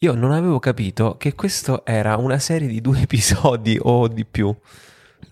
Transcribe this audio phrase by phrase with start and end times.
[0.00, 4.54] Io non avevo capito che questo era una serie di due episodi o di più.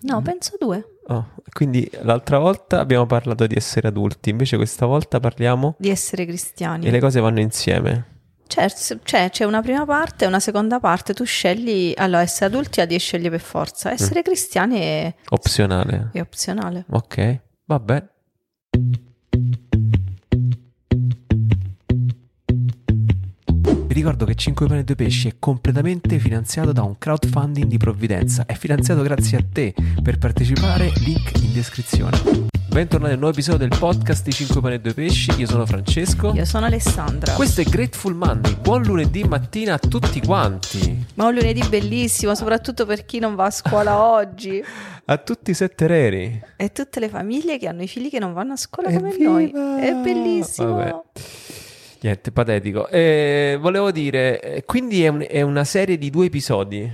[0.01, 0.95] No, penso due.
[1.07, 6.25] Oh, quindi l'altra volta abbiamo parlato di essere adulti, invece questa volta parliamo Di essere
[6.25, 6.85] cristiani.
[6.85, 8.15] e le cose vanno insieme.
[8.49, 11.13] S- cioè, c'è una prima parte e una seconda parte.
[11.13, 11.93] Tu scegli.
[11.95, 13.91] Allora, essere adulti la devi scegliere per forza.
[13.91, 16.09] Essere cristiani è, Opzionale.
[16.13, 16.85] è opzionale.
[16.89, 18.05] Ok, vabbè.
[19.29, 19.66] Vi
[23.97, 28.45] ricordo che 5 pane e 2 pesci è completamente finanziato da un crowdfunding di provvidenza.
[28.45, 29.73] È finanziato grazie a te.
[30.03, 32.45] Per partecipare, link in descrizione.
[32.69, 35.31] Bentornati al nuovo episodio del podcast di 5 pane e 2 pesci.
[35.37, 36.31] Io sono Francesco.
[36.35, 37.33] Io sono Alessandra.
[37.33, 38.55] Questo è Grateful Monday.
[38.57, 41.05] Buon lunedì mattina a tutti quanti.
[41.15, 44.63] Ma un lunedì bellissimo, soprattutto per chi non va a scuola oggi.
[45.05, 46.39] A tutti i sette reri.
[46.55, 49.45] E tutte le famiglie che hanno i figli che non vanno a scuola come noi.
[49.45, 49.79] Evviva!
[49.79, 50.75] È bellissimo.
[50.75, 50.95] Vabbè.
[52.01, 52.87] Niente, patetico.
[52.89, 56.89] Eh, volevo dire, eh, quindi è, un- è una serie di due episodi?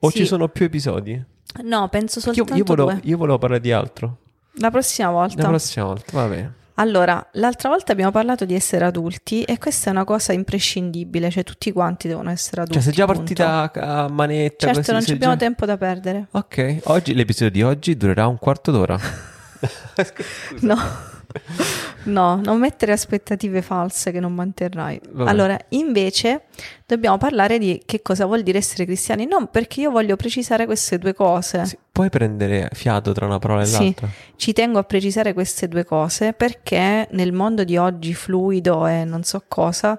[0.00, 0.18] O Sì.
[0.18, 1.20] ci sono più episodi?
[1.64, 3.00] No, penso Io, soltanto io volevo, due.
[3.04, 4.16] io volevo parlare di altro.
[4.60, 5.42] La prossima volta.
[5.42, 6.48] La prossima volta, vabbè.
[6.74, 11.42] Allora, l'altra volta abbiamo parlato di essere adulti e questa è una cosa imprescindibile, cioè
[11.42, 12.74] tutti quanti devono essere adulti.
[12.74, 13.18] Cioè, sei già punto.
[13.20, 14.66] partita a, a manetta?
[14.66, 16.26] Certo, così, non sei abbiamo già- tempo da perdere.
[16.30, 18.96] Ok, oggi, l'episodio di oggi durerà un quarto d'ora.
[20.60, 20.76] No.
[22.08, 25.00] No, non mettere aspettative false che non manterrai.
[25.10, 25.30] Vabbè.
[25.30, 26.42] Allora, invece,
[26.86, 29.26] dobbiamo parlare di che cosa vuol dire essere cristiani.
[29.26, 31.64] Non perché io voglio precisare queste due cose.
[31.66, 33.82] Sì, puoi prendere fiato tra una parola e Sì.
[33.82, 34.08] l'altra?
[34.36, 39.22] Ci tengo a precisare queste due cose perché nel mondo di oggi fluido e non
[39.22, 39.98] so cosa,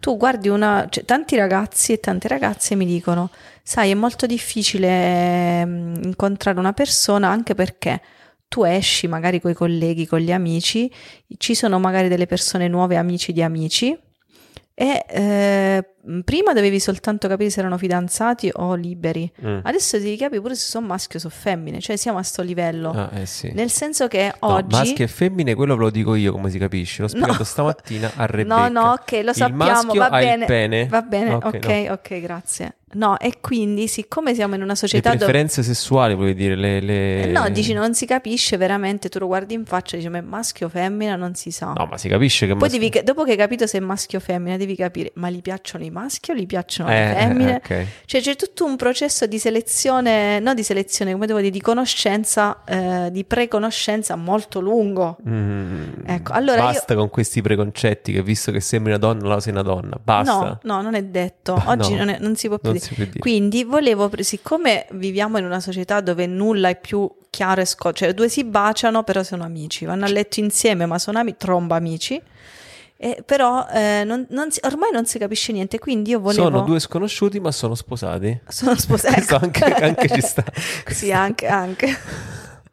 [0.00, 0.86] tu guardi una...
[0.88, 3.30] cioè, tanti ragazzi e tante ragazze mi dicono,
[3.62, 8.00] sai, è molto difficile ehm, incontrare una persona anche perché
[8.48, 10.90] tu esci magari con i colleghi, con gli amici,
[11.36, 13.96] ci sono magari delle persone nuove, amici di amici.
[14.74, 15.94] E eh,
[16.24, 19.30] prima dovevi soltanto capire se erano fidanzati o liberi.
[19.44, 19.58] Mm.
[19.62, 22.90] Adesso devi capire pure se sono maschi o sono femmine, cioè siamo a sto livello.
[22.90, 23.50] Ah, eh sì.
[23.52, 24.74] Nel senso che No, oggi...
[24.76, 27.02] maschi e femmine, quello ve lo dico io come si capisce.
[27.02, 28.46] L'ho spiegato stamattina a Rebecca.
[28.68, 30.86] No, no, ok, lo sappiamo, maschio va bene.
[30.86, 31.92] Va bene, Ok, ok, no.
[31.92, 32.72] ok, grazie.
[32.90, 35.48] No, e quindi siccome siamo in una Le società dove...
[35.48, 36.54] sessuali, vuoi dire?
[36.56, 39.98] Le, le- Eh, No, dici non si capisce veramente, tu lo guardi in faccia e
[39.98, 41.72] dici ma è maschio o femmina, non si sa.
[41.76, 44.18] No, ma si capisce che Poi maschio- devi, dopo che hai capito se è maschio
[44.18, 45.97] o femmina, devi capire, ma gli piacciono i maschi
[46.32, 47.54] o gli piacciono Eh, le femmine?
[47.56, 47.86] ok.
[48.04, 52.62] Cioè c'è tutto un processo di selezione, no di selezione, come devo dire, di conoscenza,
[52.64, 55.16] eh, di preconoscenza molto lungo.
[55.28, 59.52] Mm, Ecco, allora basta con questi preconcetti che visto che sembri una donna, la sei
[59.52, 59.98] una donna.
[60.02, 60.32] Basta.
[60.62, 61.54] No, no, non è detto.
[61.68, 61.98] Bah, Oggi no.
[61.98, 62.84] non, è- non si può più dire.
[62.84, 63.18] si può dire.
[63.18, 68.14] Quindi volevo, siccome viviamo in una società dove nulla è più chiaro e scotto, cioè
[68.14, 72.20] due si baciano però sono amici, vanno a letto insieme ma sono amici, tromba amici,
[73.00, 76.42] e però eh, non- non si- ormai non si capisce niente, quindi io volevo...
[76.42, 78.40] Sono due sconosciuti, ma sono sposati.
[78.48, 79.14] Sono sposati.
[79.14, 80.44] Questo anche, anche ci sta.
[80.90, 81.96] sì, anche, anche.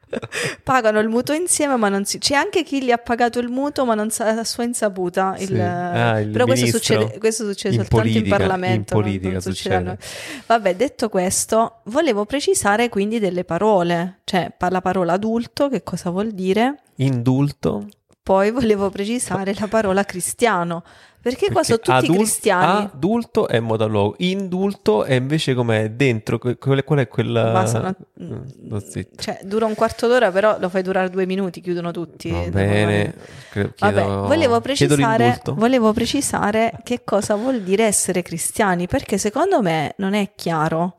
[0.63, 2.17] Pagano il mutuo insieme, ma non si.
[2.17, 5.35] C'è anche chi gli ha pagato il mutuo, ma non sa a sua insaputa.
[5.37, 5.47] Il...
[5.47, 5.59] Sì.
[5.59, 8.95] Ah, il Però questo succede, questo succede In soltanto in politica, Parlamento.
[8.95, 10.43] in politica non succede succede.
[10.47, 14.21] Vabbè, detto questo, volevo precisare quindi delle parole.
[14.23, 16.79] Cioè, la parola adulto, che cosa vuol dire?
[16.95, 17.87] Indulto.
[18.25, 20.83] Poi volevo precisare la parola cristiano.
[21.25, 22.83] Perché, qua sono tutti adul- cristiani.
[22.93, 24.13] Adulto è monologo.
[24.19, 26.37] Indulto è invece come dentro.
[26.37, 27.51] Qual è, qual è quella.
[27.51, 28.77] Ma sono- Mm.
[29.17, 32.29] Cioè, dura un quarto d'ora, però lo fai durare due minuti, chiudono tutti.
[32.29, 33.13] Va bene.
[33.51, 35.25] Chiedo- Vabbè, volevo precisare,
[35.55, 40.95] volevo precisare che cosa vuol dire essere cristiani, perché secondo me non è chiaro.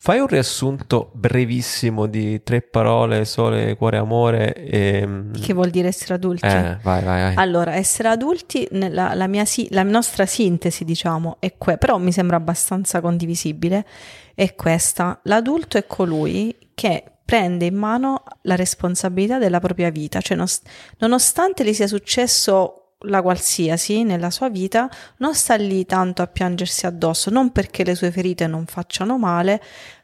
[0.00, 4.54] Fai un riassunto brevissimo di tre parole, sole, cuore, amore.
[4.54, 5.08] E...
[5.40, 6.46] Che vuol dire essere adulti?
[6.46, 7.34] Eh, vai, vai, vai.
[7.34, 12.12] Allora, essere adulti, nella- la, mia si- la nostra sintesi, diciamo, è que- però mi
[12.12, 13.84] sembra abbastanza condivisibile,
[14.34, 15.18] è questa.
[15.24, 20.62] L'adulto è colui che prende in mano la responsabilità della propria vita, cioè nos-
[20.98, 24.88] nonostante gli sia successo la qualsiasi nella sua vita,
[25.18, 29.60] non sta lì tanto a piangersi addosso, non perché le sue ferite non facciano male,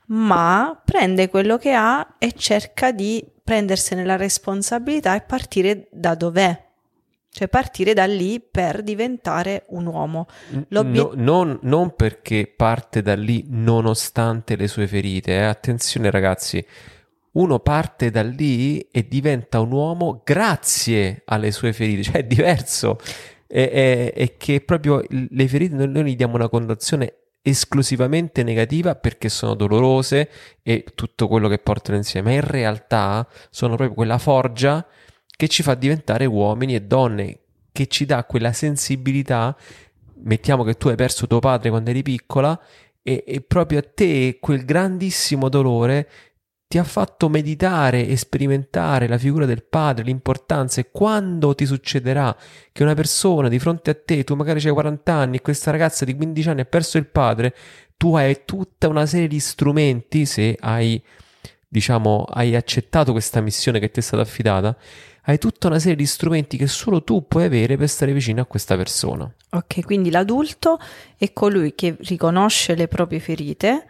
[0.09, 6.64] ma prende quello che ha e cerca di prendersene la responsabilità e partire da dov'è.
[7.37, 10.29] Cioè partire da lì per diventare un uomo.
[10.69, 15.43] No- non, non perché parte da lì nonostante le sue ferite, eh.
[15.43, 16.65] attenzione ragazzi,
[17.33, 22.99] uno parte da lì e diventa un uomo grazie alle sue ferite, cioè è diverso,
[23.49, 28.95] è, è- è che proprio le ferite noi, noi gli diamo una connotazione esclusivamente negativa
[28.95, 30.31] perché sono dolorose
[30.63, 34.87] e tutto quello che portano insieme, ma in realtà sono proprio quella forgia
[35.37, 37.39] che ci fa diventare uomini e donne,
[37.73, 39.57] che ci dà quella sensibilità
[40.25, 42.59] mettiamo che tu hai perso tuo padre quando eri piccola
[43.03, 46.09] e, e proprio a te quel grandissimo dolore
[46.67, 52.37] ti ha fatto meditare e sperimentare la figura del padre, l'importanza e quando ti succederà
[52.73, 56.05] che una persona di fronte a te, tu magari hai 40 anni e questa ragazza
[56.05, 57.55] di 15 anni ha perso il padre,
[57.97, 61.01] tu hai tutta una serie di strumenti, se hai,
[61.69, 64.77] diciamo, hai accettato questa missione che ti è stata affidata,
[65.27, 68.47] hai tutta una serie di strumenti che solo tu puoi avere per stare vicino a
[68.47, 69.33] questa persona.
[69.51, 70.79] Ok, quindi l'adulto
[71.17, 73.87] è colui che riconosce le proprie ferite,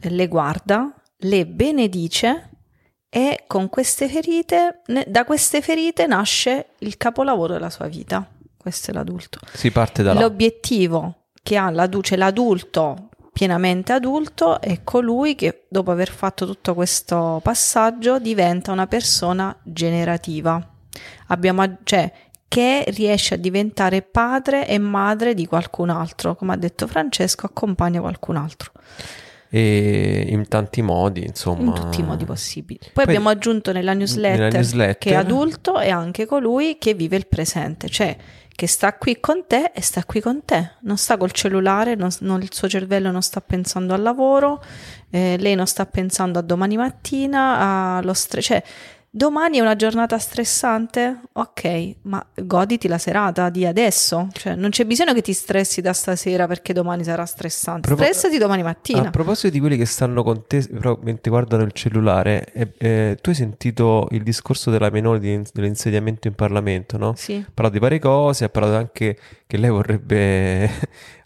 [0.00, 2.50] le guarda, le benedice
[3.08, 8.28] e con queste ferite, da queste ferite nasce il capolavoro della sua vita.
[8.56, 9.38] Questo è l'adulto.
[9.52, 10.20] Si parte da là.
[10.20, 16.72] L'obiettivo che ha l'adulto, cioè l'adulto pienamente adulto è colui che dopo aver fatto tutto
[16.72, 20.58] questo passaggio diventa una persona generativa.
[21.26, 22.10] Abbiamo, cioè,
[22.48, 28.00] che riesce a diventare padre e madre di qualcun altro, come ha detto Francesco, accompagna
[28.00, 28.72] qualcun altro.
[29.50, 31.64] E in tanti modi, insomma.
[31.64, 32.78] In tutti i modi possibili.
[32.80, 37.16] Poi, Poi abbiamo aggiunto nella newsletter, nella newsletter, che adulto è anche colui che vive
[37.16, 38.16] il presente, cioè
[38.56, 42.08] che sta qui con te e sta qui con te, non sta col cellulare, non,
[42.20, 44.64] non, il suo cervello non sta pensando al lavoro,
[45.10, 48.62] eh, lei non sta pensando a domani mattina, allo stress, cioè
[49.16, 51.20] Domani è una giornata stressante?
[51.32, 54.28] Ok, ma goditi la serata di adesso.
[54.30, 57.88] Cioè, non c'è bisogno che ti stressi da stasera perché domani sarà stressante.
[57.88, 59.08] Propo- Stressati domani mattina.
[59.08, 60.68] A proposito di quelli che stanno con te
[61.00, 66.34] mentre guardano il cellulare, eh, eh, tu hai sentito il discorso della Menoni dell'insediamento in
[66.34, 67.14] Parlamento, no?
[67.16, 67.36] Sì.
[67.36, 69.16] Ha parlato di varie cose, ha parlato anche
[69.46, 70.70] che lei vorrebbe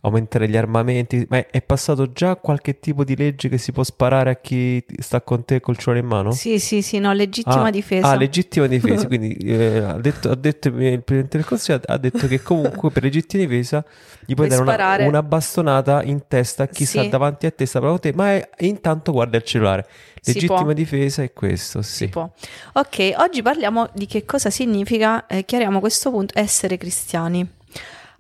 [0.03, 4.31] aumentare gli armamenti, ma è passato già qualche tipo di legge che si può sparare
[4.31, 6.31] a chi sta con te col cellulare in mano?
[6.33, 8.09] Sì, sì, sì, no, legittima ah, difesa.
[8.09, 12.27] Ah, legittima difesa, quindi eh, ha, detto, ha detto il Presidente del Consiglio, ha detto
[12.27, 13.85] che comunque per legittima difesa
[14.25, 16.99] gli puoi, puoi dare una, una, bastonata in testa a chi sì.
[16.99, 19.87] sta davanti a te, sta proprio te, ma è, intanto guarda il cellulare.
[20.23, 22.05] Legittima difesa è questo, sì.
[22.05, 22.29] Si può.
[22.75, 27.59] Ok, oggi parliamo di che cosa significa, eh, chiariamo questo punto, essere cristiani.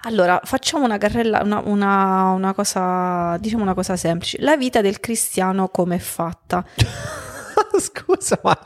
[0.02, 4.38] Allora, facciamo una carrella, una, una, una cosa, diciamo una cosa semplice.
[4.40, 6.64] La vita del cristiano come è fatta?
[7.78, 8.58] Scusa, ma...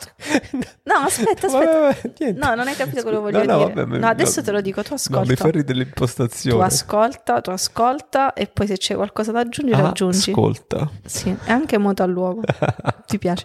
[0.85, 1.81] No, aspetta, aspetta.
[1.81, 3.85] Vabbè, no, non hai capito quello che voglio no, no, dire.
[3.85, 5.29] Vabbè, no, adesso te lo dico, tu ascolta.
[5.29, 6.56] Mi fai ridere l'impostazione.
[6.56, 10.31] Tu ascolta, tu ascolta e poi se c'è qualcosa da aggiungere, ah, aggiungi.
[10.31, 10.91] Ascolta.
[11.05, 12.43] Sì, è anche muto al luogo.
[13.06, 13.45] Ti piace?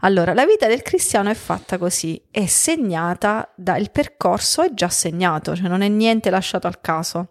[0.00, 5.56] Allora, la vita del cristiano è fatta così, è segnata dal percorso è già segnato,
[5.56, 7.30] cioè non è niente lasciato al caso.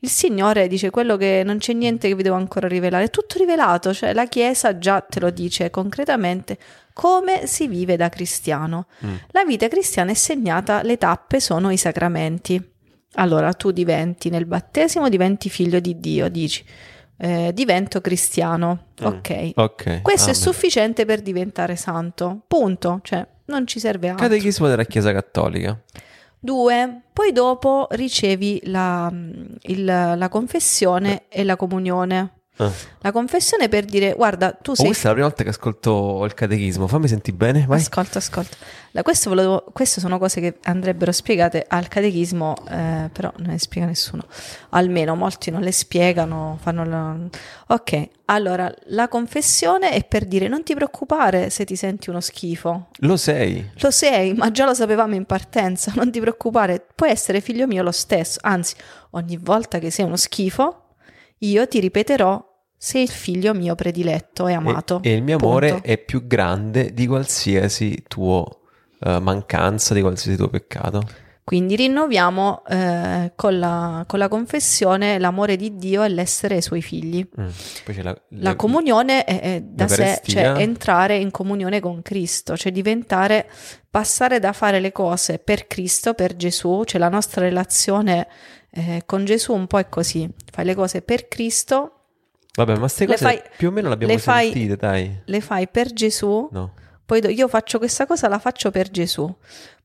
[0.00, 3.38] Il Signore dice quello che non c'è niente che vi devo ancora rivelare, è tutto
[3.38, 6.58] rivelato, cioè la Chiesa già te lo dice concretamente
[6.98, 8.86] come si vive da cristiano.
[9.06, 9.14] Mm.
[9.30, 12.60] La vita cristiana è segnata, le tappe sono i sacramenti.
[13.12, 16.64] Allora tu diventi nel battesimo, diventi figlio di Dio, dici
[17.18, 18.86] eh, divento cristiano.
[19.00, 19.06] Mm.
[19.06, 19.50] Ok.
[19.54, 20.02] okay.
[20.02, 20.34] Questo Amen.
[20.34, 22.40] è sufficiente per diventare santo.
[22.48, 22.98] Punto.
[23.04, 24.26] Cioè, non ci serve altro.
[24.26, 25.80] Catechismo della Chiesa Cattolica.
[26.40, 29.08] Due, poi dopo ricevi la,
[29.62, 32.37] il, la confessione e la comunione.
[32.58, 32.70] Ah.
[33.00, 34.86] La confessione per dire, guarda, tu sei...
[34.86, 37.78] Oh, questa è la prima volta che ascolto il catechismo, fammi sentire bene, vai.
[37.78, 38.56] Ascolta, ascolta.
[38.90, 43.58] Da questo volevo, queste sono cose che andrebbero spiegate al catechismo, eh, però non le
[43.58, 44.24] spiega nessuno.
[44.70, 47.16] Almeno molti non le spiegano, fanno la...
[47.68, 52.88] Ok, allora, la confessione è per dire non ti preoccupare se ti senti uno schifo.
[53.00, 53.70] Lo sei.
[53.78, 57.84] Lo sei, ma già lo sapevamo in partenza, non ti preoccupare, puoi essere figlio mio
[57.84, 58.74] lo stesso, anzi,
[59.10, 60.82] ogni volta che sei uno schifo,
[61.38, 62.47] io ti ripeterò
[62.80, 65.00] sei il figlio mio prediletto e amato.
[65.02, 65.86] E, e il mio amore punto.
[65.86, 68.60] è più grande di qualsiasi tuo
[69.00, 71.02] uh, mancanza, di qualsiasi tuo peccato.
[71.48, 76.82] Quindi rinnoviamo eh, con, la, con, la, confessione l'amore di Dio e l'essere i suoi
[76.82, 77.26] figli.
[77.40, 77.48] Mm.
[78.02, 83.48] La, la, comunione è, è da sé, cioè entrare in comunione con Cristo, cioè diventare,
[83.88, 88.28] passare da fare le cose per Cristo, per Gesù, cioè la nostra relazione
[88.70, 91.97] eh, con Gesù un po' è così, fai le cose per Cristo
[92.58, 95.20] Vabbè, ma queste cose fai, più o meno le abbiamo le fai, sentite, dai.
[95.24, 96.48] Le fai per Gesù.
[96.50, 96.72] No.
[97.06, 99.32] Poi do, io faccio questa cosa, la faccio per Gesù.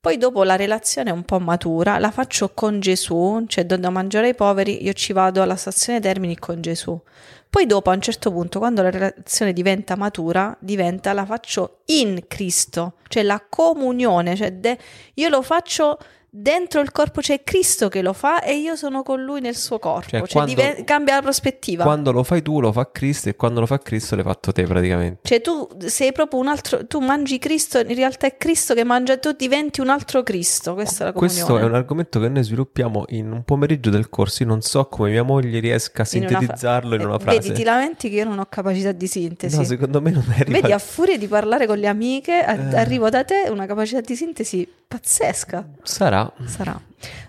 [0.02, 3.92] Poi dopo la relazione è un po' matura, la faccio con Gesù, cioè do da
[3.92, 7.00] mangiare ai poveri, io ci vado alla stazione Termini con Gesù.
[7.48, 12.24] Poi dopo a un certo punto, quando la relazione diventa matura, diventa la faccio in
[12.28, 14.80] Cristo, cioè la comunione, cioè de,
[15.14, 16.00] io lo faccio
[16.36, 19.78] dentro il corpo c'è Cristo che lo fa e io sono con lui nel suo
[19.78, 20.10] corpo.
[20.10, 21.84] Cioè, Cioè, quando- diven- cambia la prospettiva.
[21.84, 24.64] Quando lo fai tu, lo fa Cristo, e quando lo fa Cristo, l'hai fatto te
[24.64, 25.20] praticamente.
[25.22, 29.18] Cioè tu sei proprio un altro, tu mangi Cristo, in realtà è Cristo che mangia,
[29.18, 31.44] tu diventi un altro Cristo, questa è la comunione.
[31.44, 34.42] Questo è un argomento che noi sviluppiamo in un pomeriggio del corso.
[34.42, 37.20] Io non so come mia moglie riesca a In una fra- sintetizzarlo in Eh, una
[37.20, 37.40] frase.
[37.40, 39.56] Vedi, ti lamenti che io non ho capacità di sintesi.
[39.58, 40.60] No, secondo me non arriva.
[40.60, 42.76] Vedi, a furia di parlare con le amiche, a- Eh.
[42.78, 45.68] arrivo da te una capacità di sintesi pazzesca.
[45.84, 46.23] Sarà.
[46.46, 46.80] Sarà.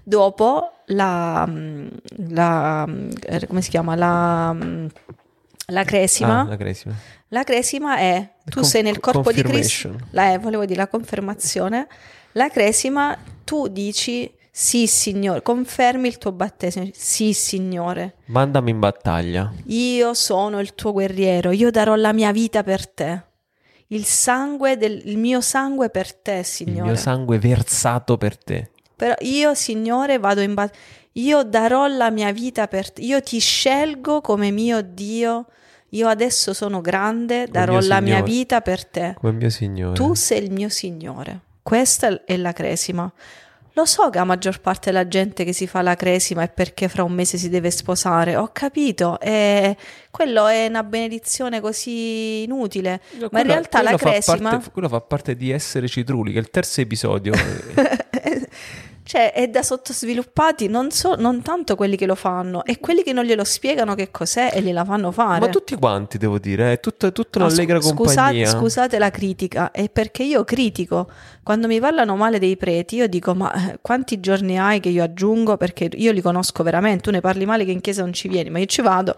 [0.03, 1.87] Dopo la, mm,
[2.29, 3.95] la mm, eh, come si chiama?
[3.95, 4.87] La, mm,
[5.69, 6.41] la cresima.
[6.41, 6.95] Ah, la cresima.
[7.29, 9.97] La cresima è tu Con- sei nel corpo di Cristo.
[10.11, 11.87] La, eh, volevo dire la confermazione.
[12.33, 16.89] La cresima, tu dici sì, Signore, confermi il tuo battesimo.
[16.93, 19.53] Sì, Signore, Mandami in battaglia.
[19.67, 23.23] io sono il tuo guerriero, io darò la mia vita per te.
[23.89, 26.83] Il sangue del il mio sangue per te, Il Signore.
[26.83, 28.71] mio sangue versato per te.
[28.97, 30.79] Però io, Signore, vado in battaglia.
[31.17, 33.01] Io darò la mia vita per te.
[33.03, 35.47] Io ti scelgo come mio Dio.
[35.91, 39.15] Io adesso sono grande, darò mio la mia vita per te.
[39.21, 39.95] Come mio Signore.
[39.95, 41.39] Tu sei il mio Signore.
[41.63, 43.11] Questa è la cresima.
[43.77, 46.89] Lo so che la maggior parte della gente che si fa la cresima è perché
[46.89, 48.37] fra un mese si deve sposare.
[48.37, 49.19] Ho capito.
[49.21, 49.77] E
[50.11, 53.01] quello è una benedizione così inutile.
[53.13, 54.51] Ma in Quello- realtà la quello fa cresima.
[54.51, 57.33] parte- quello fa parte di Essere Citrulli, che è il terzo episodio.
[59.05, 63.13] cioè, è da sottosviluppati non, so- non tanto quelli che lo fanno, e quelli che
[63.13, 65.41] non glielo spiegano che cos'è e gliela fanno fare.
[65.41, 68.47] Ma tutti quanti, devo dire, è tutta, tutta No, un'allegra scu- compagnia.
[68.47, 71.09] Scusate, scusate la critica, è perché io critico.
[71.43, 75.03] Quando mi parlano male dei preti, io dico: Ma eh, quanti giorni hai che io
[75.03, 75.59] aggiungo?
[75.59, 77.03] Perché io li conosco veramente.
[77.03, 79.17] Tu ne parli male che in chiesa non ci vieni, ma io ci vado.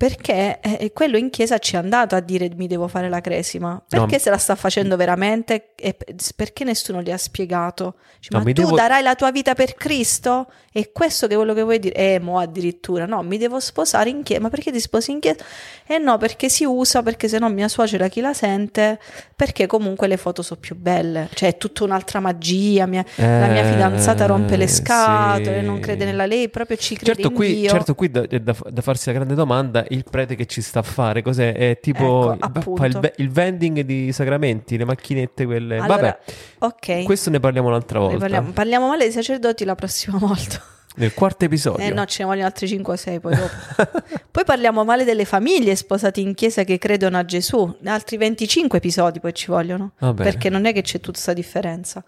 [0.00, 3.82] Perché eh, quello in chiesa ci è andato a dire mi devo fare la cresima.
[3.86, 5.74] Perché No, se la sta facendo veramente?
[5.76, 5.94] E
[6.34, 7.96] perché nessuno gli ha spiegato?
[8.18, 10.50] Dice, No, ma tu devo- darai la tua vita per Cristo?
[10.72, 11.94] È questo che quello che vuoi dire?
[11.94, 13.04] Eh, mo addirittura.
[13.04, 14.40] No, mi devo sposare in chiesa.
[14.40, 15.44] Ma perché ti sposi in chiesa?
[15.86, 18.98] Eh no, perché si usa, perché se no mia suocera chi la sente?
[19.36, 21.28] Perché comunque le foto sono più belle.
[21.34, 22.86] Cioè è tutta un'altra magia.
[22.86, 25.66] mia- la mia Eh, fidanzata rompe le scatole, sì.
[25.66, 27.68] non crede nella lei, proprio ci crede Certo in qui, Dio.
[27.70, 30.80] certo, qui da, è da, da farsi la grande domanda: il prete che ci sta
[30.80, 31.22] a fare?
[31.22, 31.52] Cos'è?
[31.54, 35.76] È tipo Ecco, il- il, il vending di sacramenti, le macchinette, quelle.
[35.78, 36.18] Allora, Vabbè,
[36.58, 37.02] ok.
[37.04, 38.18] questo ne parliamo un'altra volta.
[38.18, 40.60] parliamo, parliamo male dei sacerdoti la prossima volta.
[40.96, 41.84] Nel quarto episodio.
[41.84, 43.48] Eh no, ce ne vogliono altri 5 o 6 poi dopo.
[44.30, 47.76] poi parliamo male delle famiglie sposate in chiesa che credono a Gesù.
[47.84, 49.92] Altri 25 episodi poi ci vogliono.
[50.16, 52.02] Perché non è che c'è tutta questa differenza.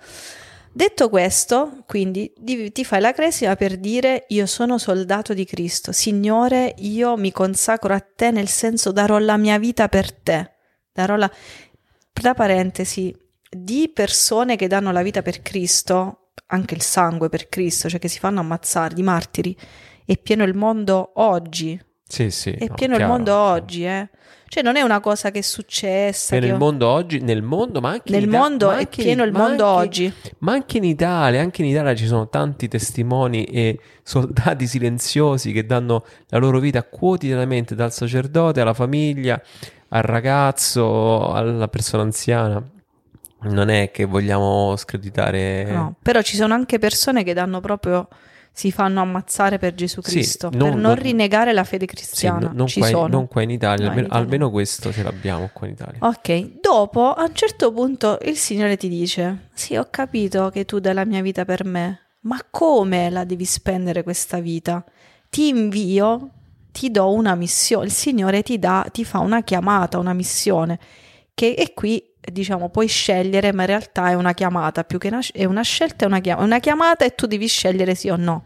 [0.74, 5.92] Detto questo, quindi di- ti fai la cresima per dire io sono soldato di Cristo.
[5.92, 10.52] Signore, io mi consacro a te nel senso darò la mia vita per te.
[10.90, 11.30] Darò la...
[12.12, 13.14] Tra parentesi,
[13.50, 18.08] di persone che danno la vita per Cristo, anche il sangue per Cristo, cioè che
[18.08, 19.56] si fanno ammazzare, di martiri,
[20.06, 21.78] è pieno il mondo oggi.
[22.06, 22.50] Sì, sì.
[22.50, 23.12] È no, pieno il chiaro.
[23.12, 24.08] mondo oggi, eh.
[24.52, 26.36] Cioè non è una cosa che è successa.
[26.36, 29.24] Il ho- mondo oggi, nel mondo, ma anche Nel in Ita- mondo ma è pieno
[29.24, 30.12] il mondo anche- oggi.
[30.40, 35.64] Ma anche in Italia, anche in Italia ci sono tanti testimoni e soldati silenziosi che
[35.64, 39.40] danno la loro vita quotidianamente dal sacerdote alla famiglia,
[39.88, 42.62] al ragazzo, alla persona anziana.
[43.44, 45.64] Non è che vogliamo screditare.
[45.64, 48.06] No, però ci sono anche persone che danno proprio
[48.54, 51.94] si fanno ammazzare per Gesù Sì, Cristo, non- per non non- rinnegare la fede Sì,
[51.94, 52.48] cristiana.
[52.48, 53.08] no- non, ci qua in, sono.
[53.08, 55.98] non qua in Italia, No, in almeno, Italia almeno questo ce l'abbiamo qua in Italia.
[56.00, 60.78] Ok, dopo a un certo punto il Signore ti dice: Sì, ho capito che tu
[60.80, 64.84] dai la mia vita per me, ma come la devi spendere questa vita?
[65.30, 66.30] Ti invio,
[66.72, 67.86] ti do una missione.
[67.86, 70.78] Il Signore ti dà, ti fa una chiamata, una missione.
[71.34, 75.20] Che è qui, diciamo, puoi scegliere, ma in realtà è una chiamata più che una,
[75.32, 78.44] è una scelta, è una chiamata, una chiamata e tu devi scegliere sì o no.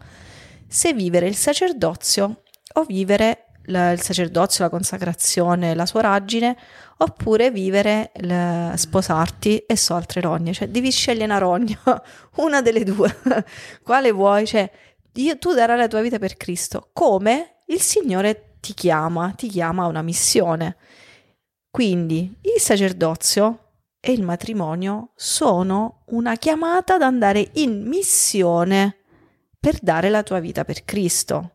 [0.67, 2.43] Se vivere il sacerdozio
[2.73, 6.55] o vivere la- il sacerdozio, la consacrazione, la soragine,
[6.97, 10.53] oppure vivere, il- sposarti e so altre rogne.
[10.53, 11.77] Cioè, devi scegliere una rogna,
[12.37, 13.15] una delle due.
[13.83, 14.45] Quale vuoi?
[14.47, 14.69] Cioè,
[15.13, 16.89] io- tu darai la tua vita per Cristo.
[16.93, 17.61] Come?
[17.67, 20.77] Il Signore ti chiama, ti chiama a una missione.
[21.69, 23.66] Quindi il sacerdozio
[23.99, 28.97] e il matrimonio sono una chiamata ad andare in missione
[29.59, 31.51] per dare la tua vita per Cristo.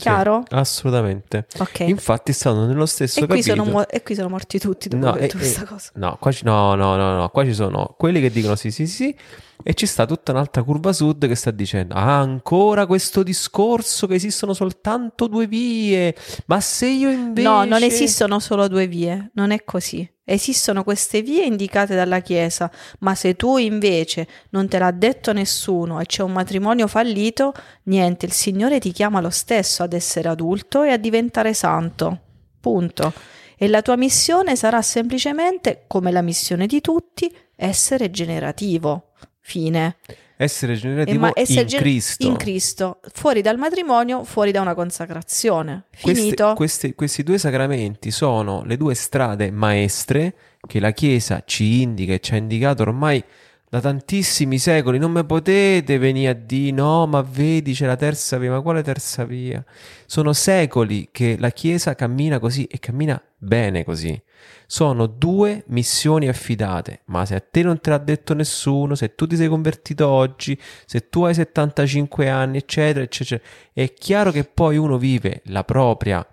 [0.00, 0.44] Chiaro?
[0.48, 1.46] Sì, assolutamente.
[1.58, 1.80] Ok.
[1.80, 3.64] Infatti stanno nello stesso E qui, capitolo.
[3.66, 5.90] sono e qui sono morti tutti dopo No, e- questa e- cosa.
[5.96, 8.86] No, qua ci, no, no, no, no, qua ci sono quelli che dicono sì, sì,
[8.86, 9.14] sì,
[9.62, 14.14] E ci sta tutta un'altra curva sud che sta dicendo: ah, ancora questo discorso che
[14.14, 16.16] esistono soltanto due vie.
[16.46, 17.46] Ma se io invece.
[17.46, 20.10] No, non esistono solo due vie, non è così.
[20.32, 22.70] Esistono queste vie indicate dalla Chiesa,
[23.00, 27.52] ma se tu invece non te l'ha detto nessuno e c'è un matrimonio fallito,
[27.84, 32.20] niente, il Signore ti chiama lo stesso ad essere adulto e a diventare santo.
[32.60, 33.12] Punto.
[33.56, 39.09] E la tua missione sarà semplicemente, come la missione di tutti, essere generativo.
[39.50, 39.96] Fine.
[40.36, 42.26] Essere generativo ma essere in gen- Cristo.
[42.26, 45.86] In Cristo, fuori dal matrimonio, fuori da una consacrazione.
[45.90, 46.54] Finito.
[46.54, 50.34] Questi, questi, questi due sacramenti sono le due strade maestre
[50.66, 53.22] che la Chiesa ci indica e ci ha indicato ormai
[53.68, 54.98] da tantissimi secoli.
[54.98, 58.52] Non mi potete venire a dire no, ma vedi c'è la terza via.
[58.52, 59.62] Ma quale terza via?
[60.06, 64.20] Sono secoli che la Chiesa cammina così e cammina bene così.
[64.66, 69.26] Sono due missioni affidate, ma se a te non te l'ha detto nessuno, se tu
[69.26, 73.42] ti sei convertito oggi, se tu hai 75 anni, eccetera, eccetera,
[73.72, 76.26] è chiaro che poi uno vive la propria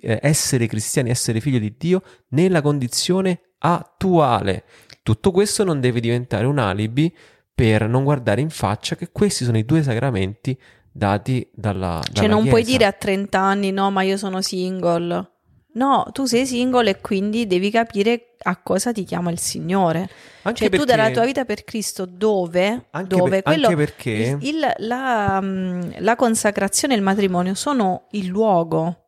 [0.00, 4.64] eh, essere cristiani, essere figlio di Dio nella condizione attuale.
[5.02, 7.14] Tutto questo non deve diventare un alibi
[7.54, 10.58] per non guardare in faccia che questi sono i due sacramenti
[10.92, 12.50] dati dalla, dalla Cioè non Chiesa.
[12.50, 15.30] puoi dire a 30 anni no, ma io sono single.
[15.74, 20.08] No, tu sei single e quindi devi capire a cosa ti chiama il Signore.
[20.42, 22.86] Anche cioè perché, tu dalla tua vita per Cristo dove?
[22.90, 23.42] Anche, dove?
[23.42, 29.01] Per, anche perché il, il, la, mm, la consacrazione e il matrimonio sono il luogo.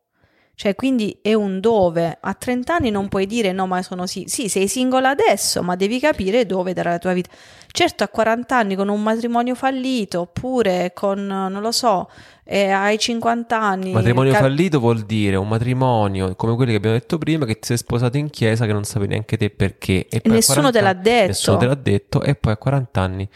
[0.55, 2.17] Cioè, quindi è un dove.
[2.19, 4.23] A 30 anni non puoi dire no, ma sono sì.
[4.27, 7.29] Sì, sei singola adesso, ma devi capire dove dare la tua vita.
[7.71, 12.09] Certo, a 40 anni con un matrimonio fallito, oppure con, non lo so,
[12.45, 13.91] eh, ai 50 anni.
[13.91, 17.67] Matrimonio cap- fallito vuol dire un matrimonio come quelli che abbiamo detto prima, che ti
[17.67, 20.07] sei sposato in chiesa, che non sapevi neanche te perché.
[20.07, 21.27] E, e nessuno te l'ha detto.
[21.27, 23.27] Nessuno te l'ha detto, e poi a 40 anni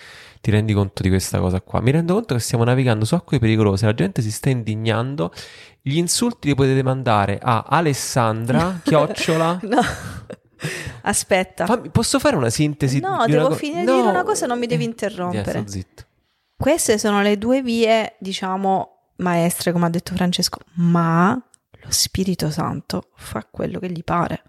[0.41, 1.81] ti rendi conto di questa cosa qua.
[1.81, 5.33] Mi rendo conto che stiamo navigando su acque pericolose, la gente si sta indignando.
[5.81, 9.59] Gli insulti li potete mandare a Alessandra, chiocciola.
[9.63, 9.81] no.
[11.03, 11.65] Aspetta.
[11.65, 12.99] Fammi, posso fare una sintesi?
[12.99, 13.91] No, devo co- finire no.
[13.91, 15.65] di dire una cosa, non mi devi interrompere.
[15.67, 15.83] Yeah.
[16.55, 23.11] Queste sono le due vie, diciamo, maestre, come ha detto Francesco, ma lo Spirito Santo
[23.15, 24.43] fa quello che gli pare.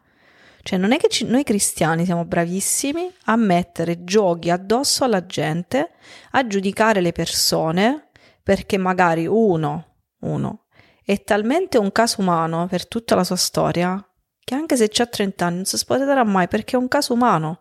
[0.62, 5.92] Cioè, non è che ci, noi cristiani siamo bravissimi a mettere giochi addosso alla gente,
[6.32, 8.08] a giudicare le persone,
[8.42, 9.86] perché magari uno,
[10.20, 10.64] uno
[11.04, 14.04] è talmente un caso umano per tutta la sua storia
[14.42, 17.60] che anche se ha 30 anni non si sposerà mai perché è un caso umano.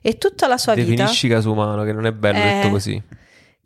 [0.00, 1.02] E tutta la sua Definisci vita...
[1.04, 3.02] Definisci caso umano, che non è bello eh, detto così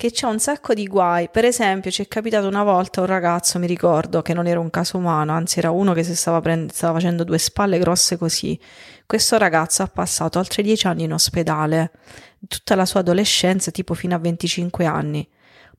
[0.02, 1.28] che c'è un sacco di guai.
[1.30, 4.68] Per esempio, ci è capitato una volta un ragazzo, mi ricordo, che non era un
[4.68, 8.58] caso umano, anzi era uno che si stava, prend- stava facendo due spalle grosse così.
[9.06, 11.92] Questo ragazzo ha passato altri dieci anni in ospedale,
[12.48, 15.28] tutta la sua adolescenza, tipo fino a 25 anni.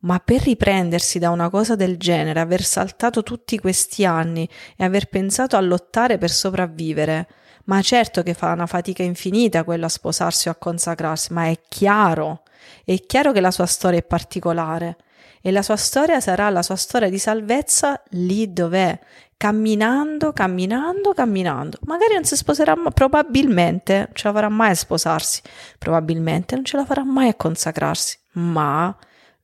[0.03, 5.07] Ma per riprendersi da una cosa del genere, aver saltato tutti questi anni e aver
[5.07, 7.27] pensato a lottare per sopravvivere,
[7.65, 11.57] ma certo che fa una fatica infinita quello a sposarsi o a consacrarsi, ma è
[11.67, 12.43] chiaro
[12.83, 14.97] è chiaro che la sua storia è particolare
[15.41, 18.97] e la sua storia sarà la sua storia di salvezza lì dov'è,
[19.35, 21.79] camminando, camminando, camminando.
[21.83, 25.41] Magari non si sposerà, ma probabilmente non ce la farà mai a sposarsi,
[25.77, 28.95] probabilmente non ce la farà mai a consacrarsi, ma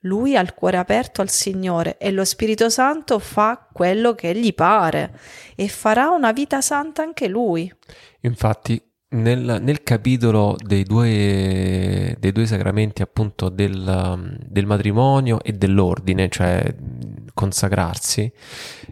[0.03, 4.53] lui ha il cuore aperto al Signore e lo Spirito Santo fa quello che gli
[4.53, 5.19] pare
[5.55, 7.71] e farà una vita santa anche lui.
[8.21, 16.29] Infatti, nel, nel capitolo dei due, dei due, sacramenti appunto del, del, matrimonio e dell'ordine,
[16.29, 16.73] cioè
[17.33, 18.31] consacrarsi,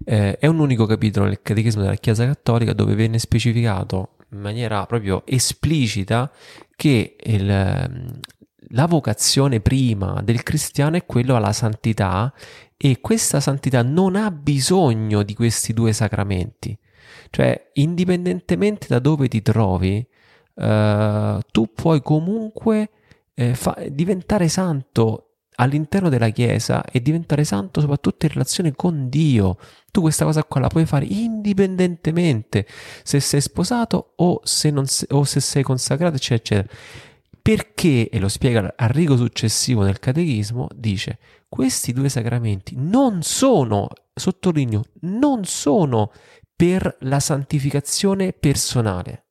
[0.06, 4.86] eh, è un unico capitolo nel Catechismo della Chiesa Cattolica dove viene specificato in maniera
[4.86, 6.30] proprio esplicita
[6.76, 8.20] che il,
[8.71, 12.34] la vocazione prima del cristiano è quello alla santità
[12.75, 16.77] e questa santità non ha bisogno di questi due sacramenti.
[17.30, 20.06] Cioè, indipendentemente da dove ti trovi,
[20.56, 22.89] uh, tu puoi comunque
[23.34, 25.23] eh, fa- diventare santo
[25.60, 29.58] all'interno della Chiesa e diventare santo soprattutto in relazione con Dio.
[29.91, 32.67] Tu questa cosa qua la puoi fare indipendentemente
[33.03, 37.06] se sei sposato o se, se- o se sei consacrato, eccetera, eccetera.
[37.47, 43.88] Perché, e lo spiega al rigo successivo nel catechismo, dice, questi due sacramenti non sono,
[44.13, 46.12] sottolineo, non sono
[46.53, 49.27] per la santificazione personale,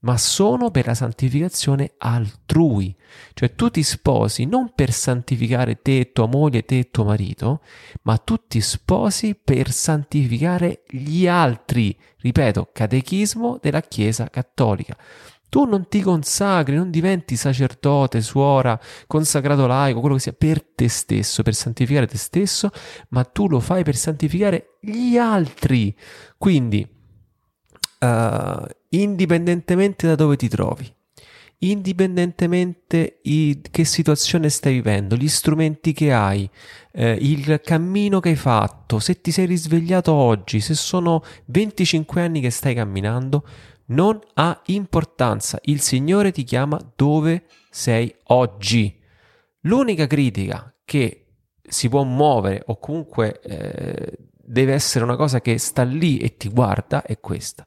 [0.00, 2.94] ma sono per la santificazione altrui.
[3.32, 7.62] Cioè tu ti sposi non per santificare te, tua moglie, te tuo marito,
[8.02, 11.98] ma tu ti sposi per santificare gli altri.
[12.18, 14.94] Ripeto, catechismo della Chiesa Cattolica.
[15.48, 20.88] Tu non ti consacri, non diventi sacerdote, suora, consacrato laico, quello che sia, per te
[20.88, 22.70] stesso, per santificare te stesso,
[23.10, 25.96] ma tu lo fai per santificare gli altri.
[26.36, 26.86] Quindi,
[28.00, 30.92] uh, indipendentemente da dove ti trovi,
[31.60, 36.48] indipendentemente di che situazione stai vivendo, gli strumenti che hai,
[36.92, 42.40] eh, il cammino che hai fatto, se ti sei risvegliato oggi, se sono 25 anni
[42.40, 43.44] che stai camminando,
[43.88, 45.58] non ha importanza.
[45.62, 48.98] Il Signore ti chiama dove sei oggi.
[49.62, 51.26] L'unica critica che
[51.62, 56.48] si può muovere o comunque eh, deve essere una cosa che sta lì e ti
[56.48, 57.66] guarda è questa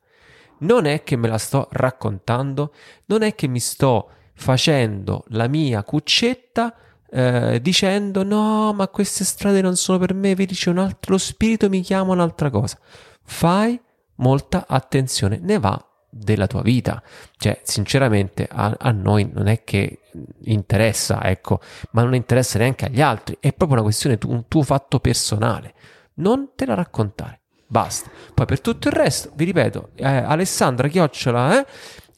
[0.61, 2.73] non è che me la sto raccontando,
[3.05, 6.75] non è che mi sto facendo la mia cuccetta
[7.09, 11.17] eh, dicendo no, ma queste strade non sono per me, vedi c'è un altro, lo
[11.17, 12.77] spirito mi chiama un'altra cosa.
[13.23, 13.79] Fai
[14.15, 17.01] molta attenzione, ne va della tua vita.
[17.37, 20.01] Cioè, sinceramente, a, a, noi non è che
[20.43, 21.59] interessa, ecco,
[21.91, 25.73] ma non interessa neanche agli altri, è proprio una questione, tu, un tuo fatto personale.
[26.15, 27.39] Non te la raccontare.
[27.65, 28.09] Basta.
[28.33, 31.65] Poi per tutto il resto, vi ripeto, eh, Alessandra Chiocciola, eh,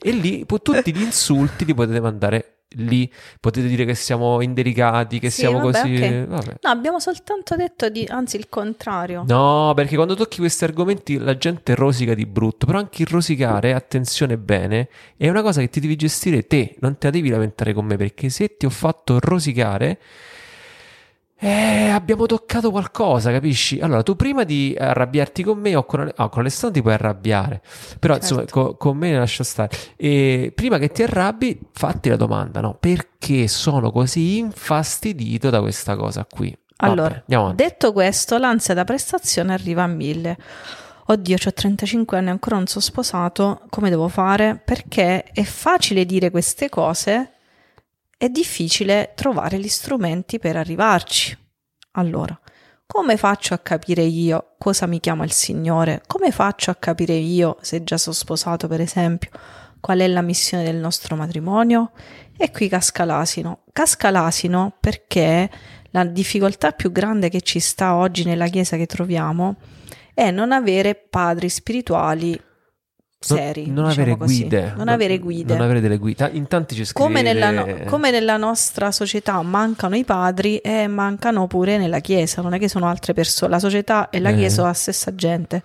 [0.06, 3.12] e lì tutti gli insulti li potete mandare lì.
[3.40, 5.96] Potete dire che siamo indelicati, che sì, siamo vabbè, così.
[5.96, 6.26] okay.
[6.26, 6.56] Vabbè.
[6.62, 9.24] No, abbiamo soltanto detto di, anzi, il contrario.
[9.28, 12.66] No, perché quando tocchi questi argomenti la gente rosica di brutto.
[12.66, 16.76] Però anche il rosicare, attenzione bene, è una cosa che ti devi gestire te.
[16.80, 20.00] Non te la devi lamentare con me, perché se ti ho fatto rosicare
[21.44, 23.80] eh, abbiamo toccato qualcosa, capisci?
[23.82, 27.62] Allora, tu prima di arrabbiarti con me o con, oh, con Alessandro ti puoi arrabbiare,
[28.00, 28.34] però certo.
[28.34, 29.70] insomma, co- con me lascia stare.
[29.98, 32.78] E prima che ti arrabbi, fatti la domanda, no?
[32.80, 36.56] Perché sono così infastidito da questa cosa qui?
[36.78, 40.38] Allora, Vabbè, detto questo, l'ansia da prestazione arriva a mille.
[41.08, 44.62] Oddio, ho 35 anni, ancora non sono sposato, come devo fare?
[44.64, 47.33] Perché è facile dire queste cose
[48.24, 51.38] è difficile trovare gli strumenti per arrivarci.
[51.96, 52.40] Allora,
[52.86, 56.02] come faccio a capire io cosa mi chiama il Signore?
[56.08, 59.30] Come faccio a capire io, se già sono sposato per esempio,
[59.82, 61.92] qual è la missione del nostro matrimonio?
[62.38, 63.64] E qui casca l'asino.
[63.74, 65.50] Casca l'asino perché
[65.90, 69.58] la difficoltà più grande che ci sta oggi nella Chiesa che troviamo
[70.14, 72.42] è non avere padri spirituali
[73.24, 73.66] seri.
[73.66, 74.40] Non, non diciamo avere così.
[74.40, 74.62] guide.
[74.62, 75.54] Non, non, avere guide.
[75.54, 76.30] Non avere delle guide.
[76.34, 77.08] In tanti ci scrive...
[77.08, 82.42] Come nella, no, come nella nostra società mancano i padri e mancano pure nella Chiesa,
[82.42, 84.36] non è che sono altre persone, la società e la eh.
[84.36, 85.62] Chiesa sono la stessa gente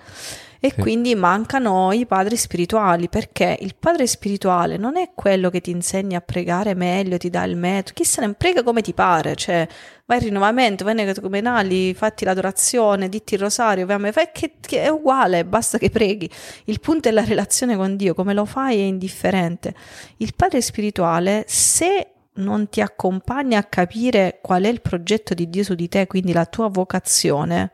[0.60, 0.80] e sì.
[0.80, 6.18] quindi mancano i padri spirituali perché il padre spirituale non è quello che ti insegna
[6.18, 9.66] a pregare meglio, ti dà il metodo, chi se ne prega come ti pare, cioè
[10.04, 14.88] vai al rinnovamento, vai nei catecumenali, fatti l'adorazione, ditti il rosario, fai che, che è
[14.88, 16.30] uguale, basta che preghi.
[16.64, 19.74] Il punto è la relazione con Dio, come lo fai è indifferente.
[20.16, 25.62] Il padre spirituale, se non ti accompagna a capire qual è il progetto di Dio
[25.62, 27.72] su di te, quindi la tua vocazione,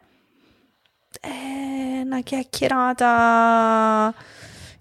[2.04, 4.14] una chiacchierata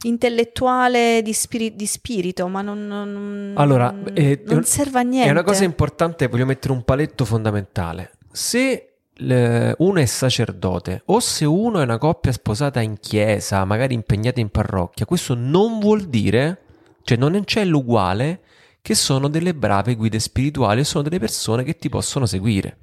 [0.04, 5.30] intellettuale di, spiri- di spirito, ma non, non, allora, eh, non serve a niente.
[5.30, 8.12] È una cosa importante, voglio mettere un paletto fondamentale.
[8.32, 14.40] Se uno è sacerdote o se uno è una coppia sposata in chiesa, magari impegnata
[14.40, 16.62] in parrocchia, questo non vuol dire,
[17.04, 18.42] cioè non c'è l'uguale,
[18.82, 22.78] che sono delle brave guide spirituali, sono delle persone che ti possono seguire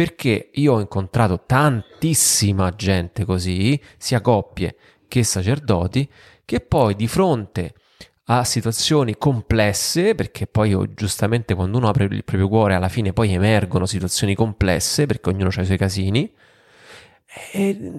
[0.00, 4.74] perché io ho incontrato tantissima gente così, sia coppie
[5.06, 6.08] che sacerdoti,
[6.46, 7.74] che poi di fronte
[8.24, 13.12] a situazioni complesse, perché poi oh, giustamente quando uno apre il proprio cuore alla fine
[13.12, 16.32] poi emergono situazioni complesse, perché ognuno ha i suoi casini,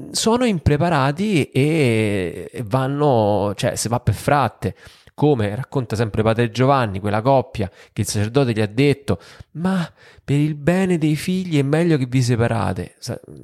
[0.10, 4.76] sono impreparati e vanno, cioè se va per fratte
[5.22, 9.20] come racconta sempre Padre Giovanni, quella coppia che il sacerdote gli ha detto,
[9.52, 9.88] ma
[10.26, 12.96] per il bene dei figli è meglio che vi separate.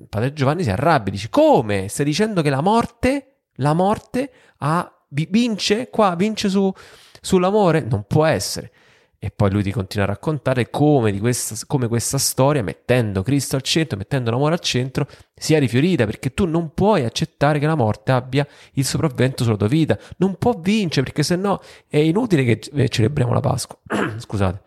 [0.10, 1.88] Padre Giovanni si arrabbia, dice, come?
[1.88, 6.74] Stai dicendo che la morte, la morte ha, vince qua, vince su,
[7.22, 7.82] sull'amore?
[7.82, 8.72] Non può essere.
[9.20, 13.64] E poi lui ti continua a raccontare come, questa, come, questa, storia, mettendo Cristo al
[13.64, 18.12] centro, mettendo l'amore al centro, sia rifiorita, perché tu non puoi accettare che la morte
[18.12, 22.62] abbia il sopravvento sulla tua vita, non può vincere, perché se no è inutile che
[22.74, 23.78] eh, celebriamo la Pasqua.
[24.18, 24.62] Scusate.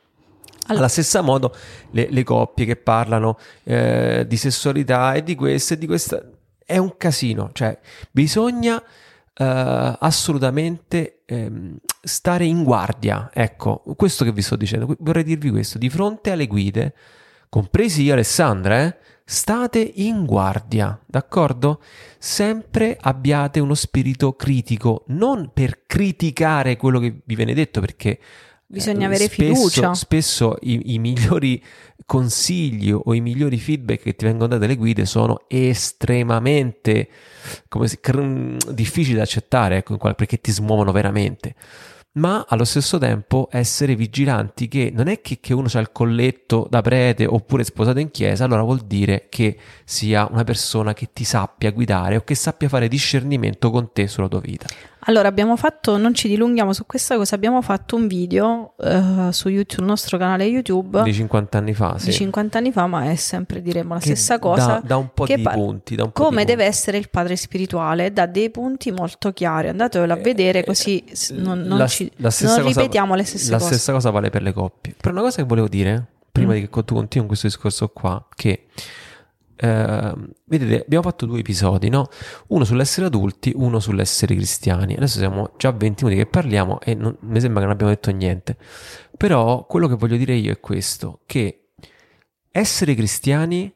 [0.67, 1.55] Alla stessa modo
[1.93, 6.23] le, le coppie che parlano eh, di sessualità e di questo e di questa
[6.65, 7.77] è un casino, cioè
[8.13, 8.81] bisogna
[9.41, 13.31] uh, assolutamente um, stare in guardia.
[13.33, 16.95] Ecco, questo che vi sto dicendo, vorrei dirvi questo, di fronte alle guide,
[17.49, 21.81] compresi io Alessandra, eh, state in guardia, d'accordo?
[22.19, 28.19] Sempre abbiate uno spirito critico, non per criticare quello che vi viene detto, perché
[28.73, 29.95] Bisogna avere spesso, fiducia.
[29.95, 31.61] Spesso i, i migliori
[32.07, 37.09] consigli o i migliori feedback che ti vengono date dalle guide sono estremamente
[37.67, 41.57] come si, cr- difficili da accettare, ecco, perché ti smuovono veramente
[42.13, 46.67] ma allo stesso tempo essere vigilanti che non è che, che uno ha il colletto
[46.69, 51.23] da prete oppure sposato in chiesa, allora vuol dire che sia una persona che ti
[51.23, 54.67] sappia guidare o che sappia fare discernimento con te sulla tua vita.
[55.05, 59.49] Allora, abbiamo fatto, non ci dilunghiamo su questa cosa, abbiamo fatto un video uh, su
[59.49, 61.03] YouTube, sul nostro canale YouTube.
[61.03, 62.07] Di 50 anni fa, sì.
[62.07, 64.67] Di 50 anni fa, ma è sempre, diremo, la che stessa cosa.
[64.67, 65.95] Da, da un po' di pa- punti.
[65.95, 66.77] Da un po come di deve punti.
[66.77, 69.69] essere il padre spirituale, da dei punti molto chiari.
[69.69, 73.57] Andatelo a eh, vedere così non, non, la, ci, la non ripetiamo le stesse la
[73.57, 73.71] cose.
[73.71, 74.95] La stessa cosa vale per le coppie.
[75.01, 76.57] Però una cosa che volevo dire, prima mm.
[76.57, 78.67] di che tu continui questo discorso qua, che
[79.63, 80.15] eh,
[80.47, 82.09] vedete, abbiamo fatto due episodi, no?
[82.49, 84.95] Uno sull'essere adulti, uno sull'essere cristiani.
[84.95, 87.93] Adesso siamo già a 20 minuti che parliamo e non, mi sembra che non abbiamo
[87.93, 88.57] detto niente.
[89.19, 91.73] Però quello che voglio dire io è questo, che
[92.51, 93.71] essere cristiani,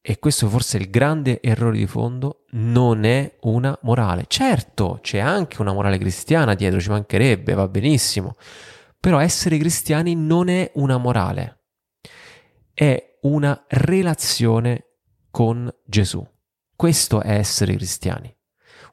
[0.00, 4.24] e questo forse è il grande errore di fondo, non è una morale.
[4.28, 8.36] Certo, c'è anche una morale cristiana dietro, ci mancherebbe, va benissimo.
[8.98, 11.64] Però essere cristiani non è una morale,
[12.72, 14.85] è una relazione
[15.36, 16.26] con Gesù.
[16.74, 18.34] Questo è essere cristiani,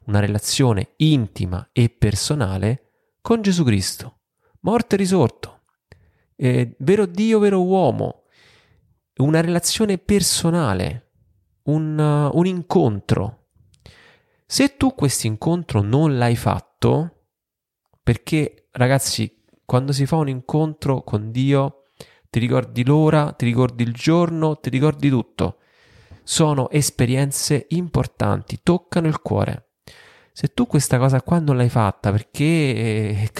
[0.08, 2.90] una relazione intima e personale
[3.22, 4.18] con Gesù Cristo,
[4.60, 5.62] morto e risorto,
[6.36, 8.24] eh, vero Dio, vero uomo,
[9.20, 11.12] una relazione personale,
[11.62, 13.46] un, uh, un incontro.
[14.44, 17.28] Se tu questo incontro non l'hai fatto,
[18.02, 21.84] perché ragazzi, quando si fa un incontro con Dio,
[22.28, 25.60] ti ricordi l'ora, ti ricordi il giorno, ti ricordi tutto
[26.24, 29.68] sono esperienze importanti, toccano il cuore.
[30.32, 33.30] Se tu questa cosa qua non l'hai fatta perché eh,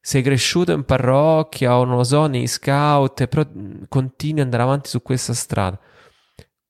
[0.00, 3.44] sei cresciuto in parrocchia o non lo so, nei scout, però
[3.88, 5.80] continui ad andare avanti su questa strada,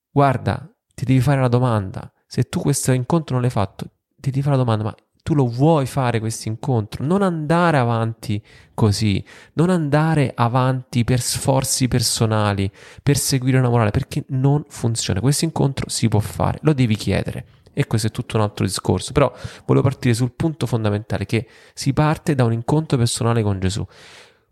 [0.09, 2.11] guarda, ti devi fare la domanda.
[2.27, 5.49] Se tu questo incontro non l'hai fatto, ti devi fare la domanda, ma tu lo
[5.49, 8.43] vuoi fare questo incontro, non andare avanti
[8.75, 12.71] così, non andare avanti per sforzi personali,
[13.03, 15.21] per seguire una morale, perché non funziona.
[15.21, 17.47] Questo incontro si può fare, lo devi chiedere.
[17.73, 19.13] E questo è tutto un altro discorso.
[19.13, 19.35] Però
[19.65, 23.85] volevo partire sul punto fondamentale che si parte da un incontro personale con Gesù.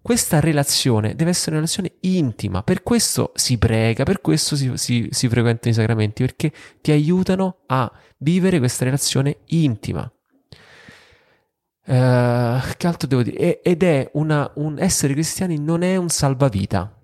[0.01, 5.07] Questa relazione deve essere una relazione intima, per questo si prega, per questo si, si,
[5.11, 10.11] si frequentano i sacramenti, perché ti aiutano a vivere questa relazione intima.
[11.85, 13.61] Uh, che altro devo dire?
[13.61, 16.97] ed è una, un essere cristiani non è un salvavita.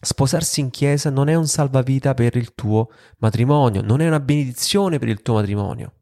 [0.00, 4.98] Sposarsi in chiesa non è un salvavita per il tuo matrimonio, non è una benedizione
[4.98, 5.92] per il tuo matrimonio.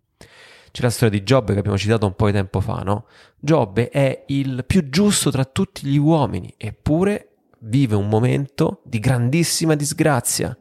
[0.71, 3.07] C'è la storia di Giobbe che abbiamo citato un po' di tempo fa, no?
[3.39, 9.75] Giobbe è il più giusto tra tutti gli uomini, eppure vive un momento di grandissima
[9.75, 10.57] disgrazia.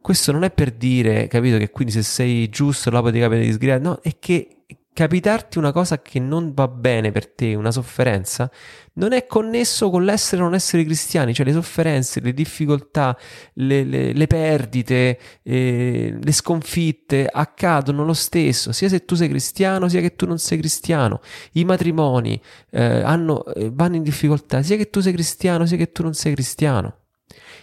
[0.00, 3.90] Questo non è per dire, capito, che quindi se sei giusto la puoi capire disgrazia,
[3.90, 8.48] no, è che capitarti una cosa che non va bene per te, una sofferenza,
[8.94, 13.18] non è connesso con l'essere o non essere cristiani, cioè le sofferenze, le difficoltà,
[13.54, 19.88] le, le, le perdite, eh, le sconfitte accadono lo stesso, sia se tu sei cristiano,
[19.88, 21.20] sia che tu non sei cristiano.
[21.52, 25.90] I matrimoni eh, hanno, eh, vanno in difficoltà, sia che tu sei cristiano, sia che
[25.90, 26.98] tu non sei cristiano.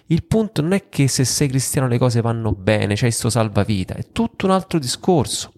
[0.07, 3.29] Il punto non è che se sei cristiano le cose vanno bene, c'è cioè sto
[3.29, 5.53] salvavita, è tutto un altro discorso.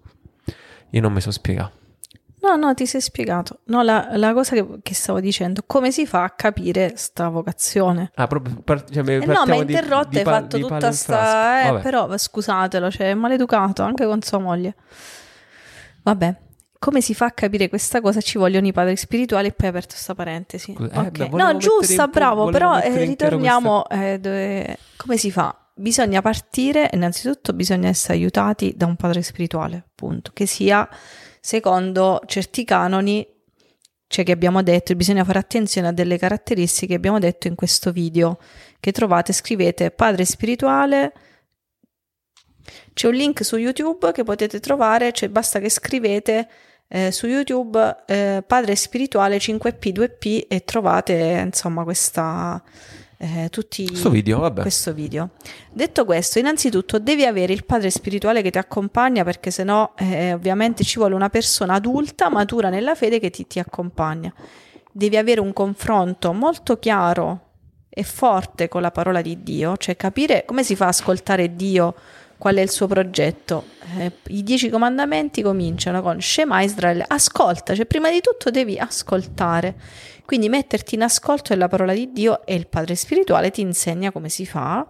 [0.93, 1.81] Io non mi so spiegare.
[2.41, 3.59] No, no, ti sei spiegato.
[3.65, 8.11] No, la, la cosa che, che, stavo dicendo, come si fa a capire sta vocazione?
[8.15, 11.77] Ah, proprio par- cioè, eh no, ma interrotto, hai fatto tutta sta...
[11.77, 14.75] Eh, però, scusatelo, cioè, è maleducato, anche con sua moglie.
[16.03, 16.35] Vabbè,
[16.77, 18.19] come si fa a capire questa cosa?
[18.19, 20.73] Ci vogliono i padri spirituali e poi hai aperto sta parentesi.
[20.73, 21.25] Scusa, okay.
[21.25, 23.83] eh, beh, no, giusta, bravo, però eh, ritorniamo...
[23.83, 24.05] Questa...
[24.05, 24.77] Eh, dove...
[24.97, 25.62] Come si fa?
[25.73, 30.87] Bisogna partire, innanzitutto bisogna essere aiutati da un padre spirituale, appunto, che sia
[31.39, 33.27] secondo certi canoni,
[34.07, 37.91] cioè che abbiamo detto, bisogna fare attenzione a delle caratteristiche che abbiamo detto in questo
[37.91, 38.39] video,
[38.79, 41.13] che trovate, scrivete padre spirituale,
[42.93, 46.47] c'è un link su YouTube che potete trovare, cioè basta che scrivete
[46.87, 52.61] eh, su YouTube eh, padre spirituale 5P2P e trovate insomma questa
[53.23, 54.61] eh, tutti questo video, vabbè.
[54.61, 55.29] questo video.
[55.71, 60.83] Detto questo, innanzitutto devi avere il padre spirituale che ti accompagna perché sennò eh, ovviamente
[60.83, 64.33] ci vuole una persona adulta, matura nella fede che ti, ti accompagna.
[64.91, 67.51] Devi avere un confronto molto chiaro
[67.87, 71.93] è forte con la parola di Dio, cioè capire come si fa a ascoltare Dio,
[72.37, 73.65] qual è il suo progetto.
[73.99, 79.75] Eh, I dieci comandamenti cominciano con Shema Israele, ascolta, cioè prima di tutto devi ascoltare,
[80.25, 84.29] quindi metterti in ascolto della parola di Dio e il Padre Spirituale ti insegna come
[84.29, 84.87] si fa.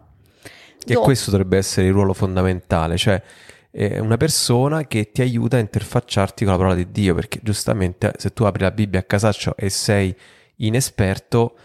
[0.86, 3.22] E questo dovrebbe essere il ruolo fondamentale, cioè
[3.72, 8.12] è una persona che ti aiuta a interfacciarti con la parola di Dio, perché giustamente
[8.17, 10.15] se tu apri la Bibbia a casaccio e sei
[10.58, 11.56] inesperto,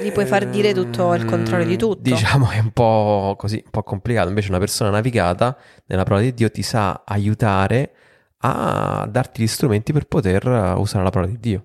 [0.00, 2.00] gli puoi far dire tutto il controllo di tutto.
[2.00, 4.28] Diciamo è un po' così, un po' complicato.
[4.28, 7.92] Invece una persona navigata nella parola di Dio ti sa aiutare
[8.38, 10.46] a darti gli strumenti per poter
[10.78, 11.64] usare la parola di Dio.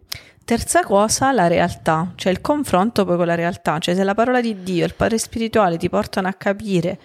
[0.51, 4.41] Terza cosa, la realtà, cioè il confronto poi con la realtà, cioè se la parola
[4.41, 6.99] di Dio e il Padre Spirituale ti portano a capire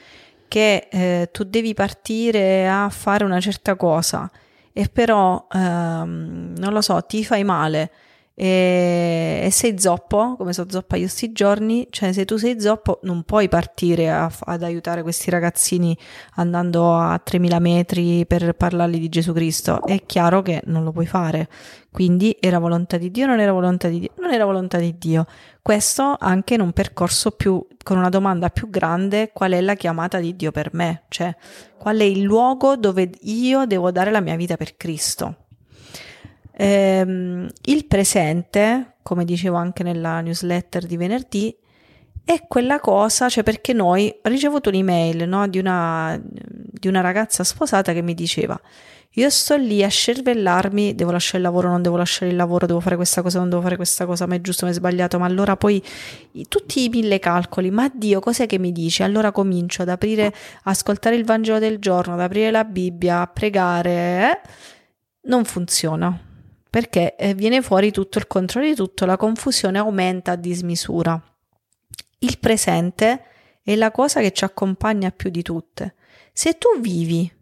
[0.48, 4.28] che eh, tu devi partire a fare una certa cosa
[4.72, 7.92] e però, ehm, non lo so, ti fai male,
[8.38, 13.00] e, e, sei zoppo, come so zoppa io sti giorni, cioè se tu sei zoppo
[13.04, 15.96] non puoi partire a, ad aiutare questi ragazzini
[16.34, 21.06] andando a 3000 metri per parlargli di Gesù Cristo, è chiaro che non lo puoi
[21.06, 21.48] fare,
[21.90, 25.24] quindi era volontà di Dio, non era volontà di Dio, non era volontà di Dio.
[25.62, 30.18] Questo anche in un percorso più, con una domanda più grande, qual è la chiamata
[30.18, 31.04] di Dio per me?
[31.08, 31.34] Cioè,
[31.78, 35.45] qual è il luogo dove io devo dare la mia vita per Cristo?
[36.58, 41.56] Ehm, il presente, come dicevo anche nella newsletter di venerdì,
[42.24, 47.44] è quella cosa, cioè perché noi ho ricevuto un'email no, di, una, di una ragazza
[47.44, 48.60] sposata che mi diceva
[49.18, 52.80] io sto lì a scervellarmi, devo lasciare il lavoro, non devo lasciare il lavoro, devo
[52.80, 55.24] fare questa cosa, non devo fare questa cosa, ma è giusto, ma è sbagliato, ma
[55.24, 55.82] allora poi
[56.48, 59.04] tutti i mille calcoli, ma Dio cos'è che mi dice?
[59.04, 63.90] Allora comincio ad aprire, ascoltare il Vangelo del giorno, ad aprire la Bibbia, a pregare,
[63.90, 64.48] eh?
[65.28, 66.25] non funziona
[66.76, 71.18] perché eh, viene fuori tutto il controllo di tutto, la confusione aumenta a dismisura.
[72.18, 73.22] Il presente
[73.62, 75.94] è la cosa che ci accompagna più di tutte.
[76.34, 77.34] Se tu vivi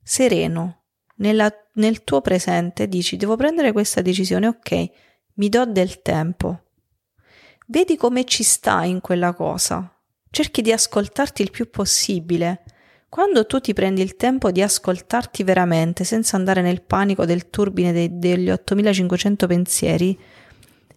[0.00, 0.84] sereno
[1.16, 4.90] nella, nel tuo presente, dici devo prendere questa decisione, ok,
[5.34, 6.66] mi do del tempo.
[7.66, 10.00] Vedi come ci stai in quella cosa.
[10.30, 12.62] Cerchi di ascoltarti il più possibile
[13.08, 17.92] quando tu ti prendi il tempo di ascoltarti veramente, senza andare nel panico del turbine
[17.92, 20.18] dei, degli 8500 pensieri,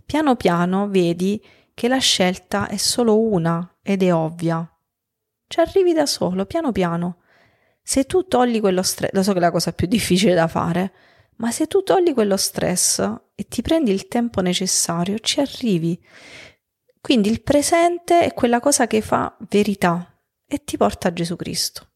[0.06, 1.42] piano piano vedi
[1.74, 4.68] che la scelta è solo una ed è ovvia.
[5.48, 7.20] Ci arrivi da solo, piano piano.
[7.82, 10.94] Se tu togli quello stress, lo so che è la cosa più difficile da fare,
[11.38, 13.00] ma se tu togli quello stress
[13.34, 16.00] e ti prendi il tempo necessario, ci arrivi.
[17.00, 21.89] Quindi il presente è quella cosa che fa verità e ti porta a Gesù Cristo.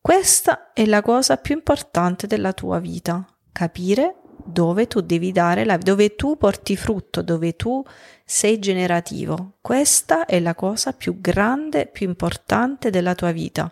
[0.00, 5.76] Questa è la cosa più importante della tua vita, capire dove tu devi dare la
[5.76, 7.84] dove tu porti frutto, dove tu
[8.24, 9.58] sei generativo.
[9.60, 13.70] Questa è la cosa più grande, più importante della tua vita.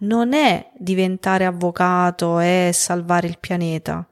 [0.00, 4.08] Non è diventare avvocato e salvare il pianeta,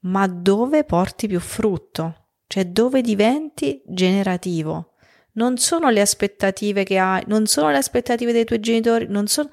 [0.00, 4.94] ma dove porti più frutto, cioè dove diventi generativo.
[5.32, 9.48] Non sono le aspettative che hai, non sono le aspettative dei tuoi genitori, non sono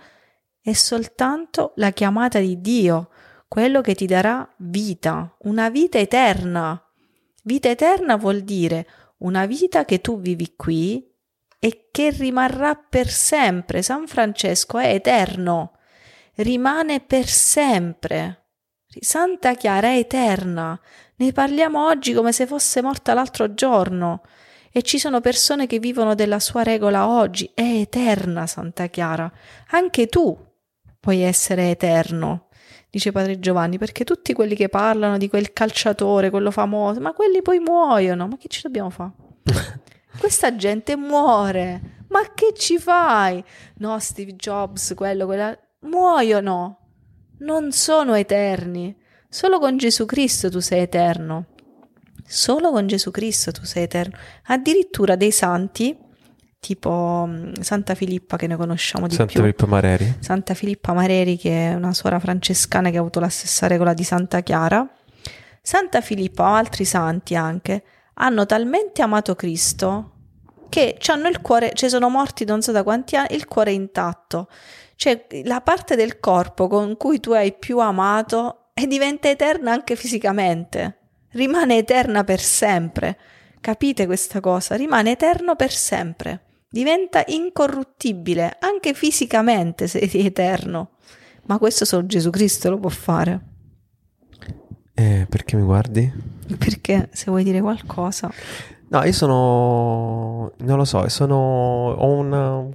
[0.68, 3.10] è soltanto la chiamata di Dio,
[3.48, 6.86] quello che ti darà vita, una vita eterna.
[7.44, 8.86] Vita eterna vuol dire
[9.20, 11.10] una vita che tu vivi qui
[11.58, 13.82] e che rimarrà per sempre.
[13.82, 15.78] San Francesco è eterno,
[16.36, 18.48] rimane per sempre.
[19.00, 20.78] Santa Chiara è eterna.
[21.16, 24.22] Ne parliamo oggi come se fosse morta l'altro giorno.
[24.70, 27.50] E ci sono persone che vivono della sua regola oggi.
[27.54, 29.32] È eterna Santa Chiara.
[29.70, 30.38] Anche tu
[31.08, 32.48] puoi essere eterno,
[32.90, 37.42] dice padre Giovanni, perché tutti quelli che parlano di quel calciatore, quello famoso, ma quelli
[37.42, 39.14] poi muoiono, ma che ci dobbiamo fare?
[40.20, 43.42] Questa gente muore, ma che ci fai?
[43.76, 46.80] No, Steve Jobs, quello, quella, muoiono,
[47.38, 48.94] non sono eterni.
[49.30, 51.46] Solo con Gesù Cristo tu sei eterno.
[52.26, 54.18] Solo con Gesù Cristo tu sei eterno.
[54.48, 55.98] Addirittura dei santi
[56.60, 59.42] tipo mm, Santa Filippa che ne conosciamo di Santa più.
[59.42, 60.18] Filippa Mareri.
[60.20, 64.04] Santa Filippa Mareri che è una suora francescana che ha avuto la stessa regola di
[64.04, 64.88] Santa Chiara.
[65.62, 67.84] Santa Filippa o altri santi anche
[68.16, 70.12] hanno talmente amato Cristo
[70.70, 74.50] che hanno il cuore, cioè sono morti non so da quanti anni, il cuore intatto.
[74.96, 79.96] Cioè la parte del corpo con cui tu hai più amato e diventa eterna anche
[79.96, 80.98] fisicamente,
[81.32, 83.18] rimane eterna per sempre.
[83.62, 84.76] Capite questa cosa?
[84.76, 90.92] Rimane eterno per sempre diventa incorruttibile anche fisicamente se sei eterno.
[91.46, 93.42] Ma questo solo Gesù Cristo lo può fare.
[94.94, 96.12] Eh, perché mi guardi?
[96.58, 98.32] Perché se vuoi dire qualcosa.
[98.90, 100.52] No, io sono.
[100.58, 101.36] Non lo so, sono.
[101.36, 102.66] Ho una.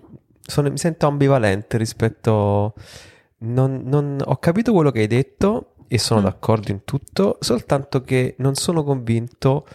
[0.44, 2.74] sono- mi sento ambivalente rispetto.
[3.38, 6.24] Non, non- ho capito quello che hai detto e sono Mm.
[6.24, 9.66] d'accordo in tutto, soltanto che non sono convinto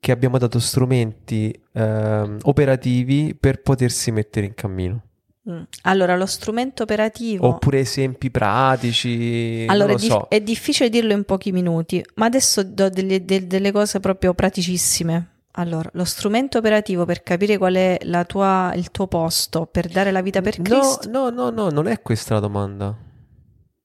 [0.00, 5.02] che abbiamo dato strumenti ehm, operativi per potersi mettere in cammino.
[5.50, 5.62] Mm.
[5.82, 7.46] Allora, lo strumento operativo...
[7.46, 9.64] Oppure esempi pratici.
[9.68, 10.26] Allora, è, dif- so.
[10.28, 15.30] è difficile dirlo in pochi minuti, ma adesso do delle, del- delle cose proprio praticissime.
[15.52, 20.12] Allora, lo strumento operativo per capire qual è la tua- il tuo posto per dare
[20.12, 21.08] la vita per No, Cristo.
[21.10, 22.96] no, no, no, non è questa la domanda.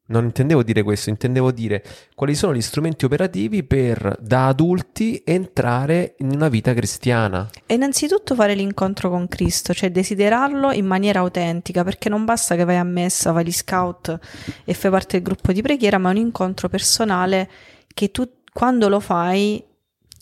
[0.06, 1.82] Non intendevo dire questo, intendevo dire
[2.14, 7.50] quali sono gli strumenti operativi per da adulti entrare in una vita cristiana.
[7.66, 12.66] E innanzitutto fare l'incontro con Cristo, cioè desiderarlo in maniera autentica, perché non basta che
[12.66, 14.20] vai a messa, vai agli scout
[14.66, 17.50] e fai parte del gruppo di preghiera, ma è un incontro personale
[17.94, 19.64] che tu quando lo fai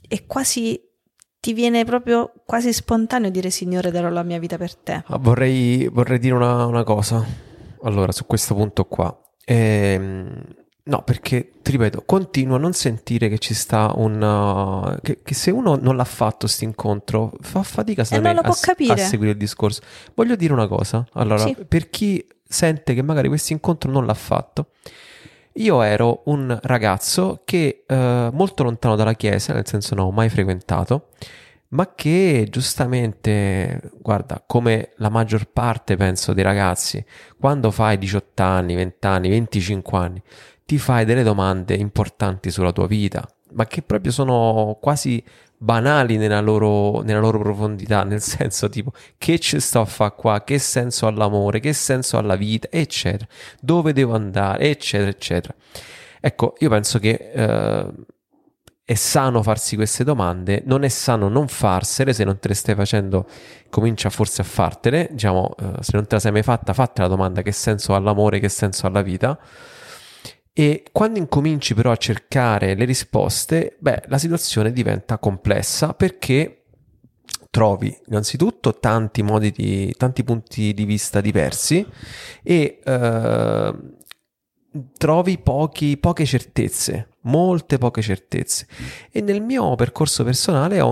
[0.07, 0.79] è quasi
[1.39, 5.03] ti viene proprio quasi spontaneo dire Signore darò la mia vita per te.
[5.07, 7.25] Ah, vorrei, vorrei dire una, una cosa,
[7.81, 9.17] allora, su questo punto qua.
[9.51, 10.43] Ehm,
[10.83, 14.21] no, perché, ti ripeto, continuo a non sentire che ci sta un...
[14.21, 18.41] uh, che, che se uno non l'ha fatto questo incontro, fa fatica non me a,
[18.41, 19.81] a seguire il discorso.
[20.13, 21.55] Voglio dire una cosa, allora, Sì.
[21.67, 24.67] per chi sente che magari questo incontro non l'ha fatto,
[25.55, 30.29] io ero un ragazzo che eh, molto lontano dalla chiesa, nel senso non ho mai
[30.29, 31.07] frequentato,
[31.71, 37.03] ma che giustamente, guarda, come la maggior parte, penso, dei ragazzi,
[37.39, 40.21] quando fai 18 anni, 20 anni, 25 anni,
[40.65, 45.23] ti fai delle domande importanti sulla tua vita, ma che proprio sono quasi
[45.57, 50.43] banali nella loro, nella loro profondità, nel senso tipo che ci sto a fare qua,
[50.43, 53.27] che senso ha l'amore, che senso ha la vita, eccetera,
[53.61, 55.55] dove devo andare, eccetera, eccetera.
[56.19, 57.87] Ecco, io penso che eh,
[58.91, 62.75] è sano farsi queste domande, non è sano non farsele, se non te le stai
[62.75, 63.25] facendo
[63.69, 67.07] comincia forse a fartele, diciamo, eh, se non te la sei mai fatta, fatti la
[67.07, 69.39] domanda che senso ha l'amore, che senso ha la vita.
[70.51, 76.65] E quando incominci però a cercare le risposte, beh, la situazione diventa complessa perché
[77.49, 81.85] trovi innanzitutto tanti modi di, tanti punti di vista diversi
[82.43, 83.73] e eh,
[84.97, 88.67] trovi pochi, poche certezze, molte poche certezze.
[89.11, 90.89] E nel mio percorso personale ho,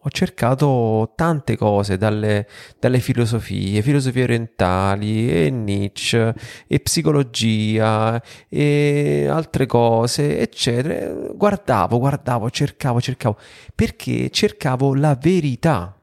[0.00, 2.48] ho cercato tante cose, dalle,
[2.78, 6.34] dalle filosofie, filosofie orientali, e Nietzsche,
[6.66, 11.12] e psicologia, e altre cose, eccetera.
[11.34, 13.38] Guardavo, guardavo, cercavo, cercavo,
[13.74, 15.98] perché cercavo la verità.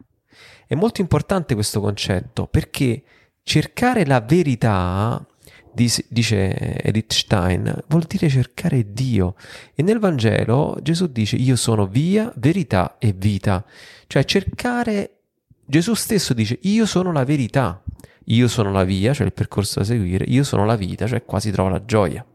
[0.68, 3.04] È molto importante questo concetto, perché
[3.44, 5.26] cercare la verità
[5.74, 9.36] Dice, Edith Stein, vuol dire cercare Dio.
[9.74, 13.66] E nel Vangelo Gesù dice io sono via, verità e vita.
[14.08, 15.20] Cioè cercare,
[15.66, 17.82] Gesù stesso dice io sono la verità,
[18.26, 21.40] io sono la via, cioè il percorso da seguire, io sono la vita, cioè qua
[21.40, 22.26] si trova la gioia.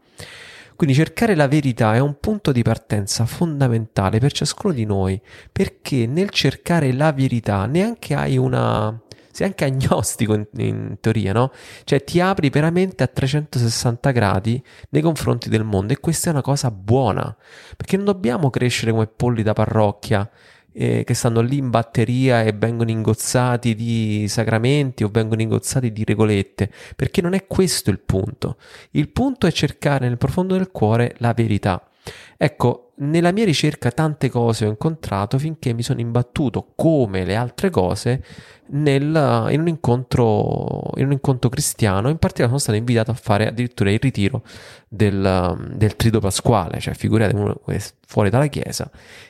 [0.75, 5.19] Quindi cercare la verità è un punto di partenza fondamentale per ciascuno di noi,
[5.51, 8.99] perché nel cercare la verità neanche hai una
[9.37, 11.51] sei anche agnostico in, in, teoria, no?
[11.83, 14.59] Cioè ti apri veramente a 360 gradi
[14.89, 17.37] nei confronti del mondo e questa è una cosa buona,
[17.75, 20.27] perché non dobbiamo crescere come polli da parrocchia
[20.73, 26.03] eh, che stanno lì in batteria e vengono ingozzati di sacramenti o vengono ingozzati di
[26.03, 28.57] regolette, perché non è questo il punto.
[28.91, 31.87] Il punto è cercare nel profondo del cuore la verità.
[32.37, 37.69] Ecco, nella mia ricerca tante cose ho incontrato finché mi sono imbattuto, come le altre
[37.69, 38.23] cose,
[38.69, 42.09] nel, in, un incontro, in un incontro cristiano.
[42.09, 44.43] In particolare sono stato invitato a fare addirittura il ritiro
[44.87, 47.61] del, del trido pasquale, cioè figurate uno
[48.05, 48.89] fuori dalla chiesa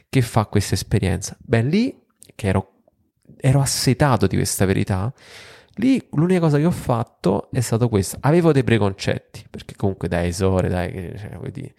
[0.10, 1.36] che fa questa esperienza.
[1.40, 2.02] Beh, lì
[2.36, 2.72] che ero,
[3.38, 5.14] ero assetato di questa verità,
[5.80, 8.18] Lì l'unica cosa che ho fatto è stato questo.
[8.22, 11.74] Avevo dei preconcetti, perché comunque dai, esore, dai, cioè, vuoi dire.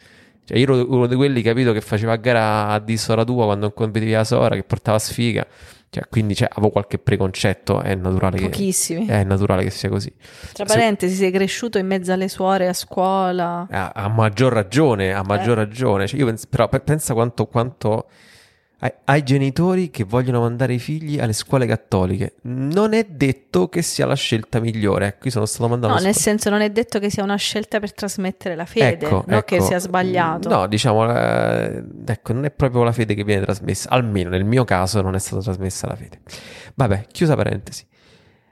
[0.49, 3.91] Cioè, io ero uno di quelli, capito, che faceva gara a dissora tua quando non
[3.91, 5.47] vedevi la sora, che portava sfiga.
[5.91, 9.05] Cioè, quindi cioè, avevo qualche preconcetto, è naturale Pochissimi.
[9.05, 9.13] che...
[9.13, 10.11] È naturale che sia così.
[10.55, 11.25] Tra parentesi, Se...
[11.25, 13.67] sei cresciuto in mezzo alle suore a scuola.
[13.71, 15.65] A, a maggior ragione, a maggior eh.
[15.65, 16.07] ragione.
[16.07, 17.45] Cioè, io pens- però pensa quanto...
[17.45, 18.07] quanto
[18.81, 22.35] ai, ai genitori che vogliono mandare i figli alle scuole cattoliche.
[22.43, 25.17] Non è detto che sia la scelta migliore.
[25.19, 25.95] Qui sono stato mandato.
[25.95, 29.25] No, nel senso, non è detto che sia una scelta per trasmettere la fede, ecco,
[29.27, 29.57] non ecco.
[29.57, 30.49] che sia sbagliato.
[30.49, 33.91] No, diciamo, eh, ecco, non è proprio la fede che viene trasmessa.
[33.91, 36.21] Almeno nel mio caso non è stata trasmessa la fede.
[36.75, 37.85] Vabbè, chiusa parentesi.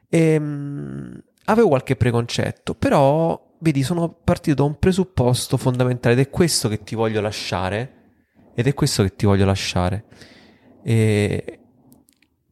[0.08, 6.68] Ehm, avevo qualche preconcetto, però, vedi, sono partito da un presupposto fondamentale ed è questo
[6.68, 7.95] che ti voglio lasciare
[8.56, 10.04] ed è questo che ti voglio lasciare.
[10.82, 11.58] E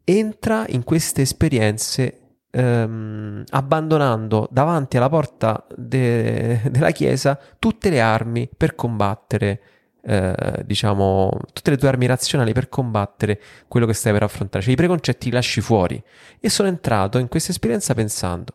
[0.04, 8.50] entra in queste esperienze ehm, abbandonando davanti alla porta de- della chiesa tutte le armi
[8.54, 9.60] per combattere
[10.06, 14.62] eh, diciamo, tutte le tue armi razionali per combattere quello che stai per affrontare.
[14.62, 16.02] Cioè, i preconcetti li lasci fuori.
[16.38, 18.52] E sono entrato in questa esperienza pensando.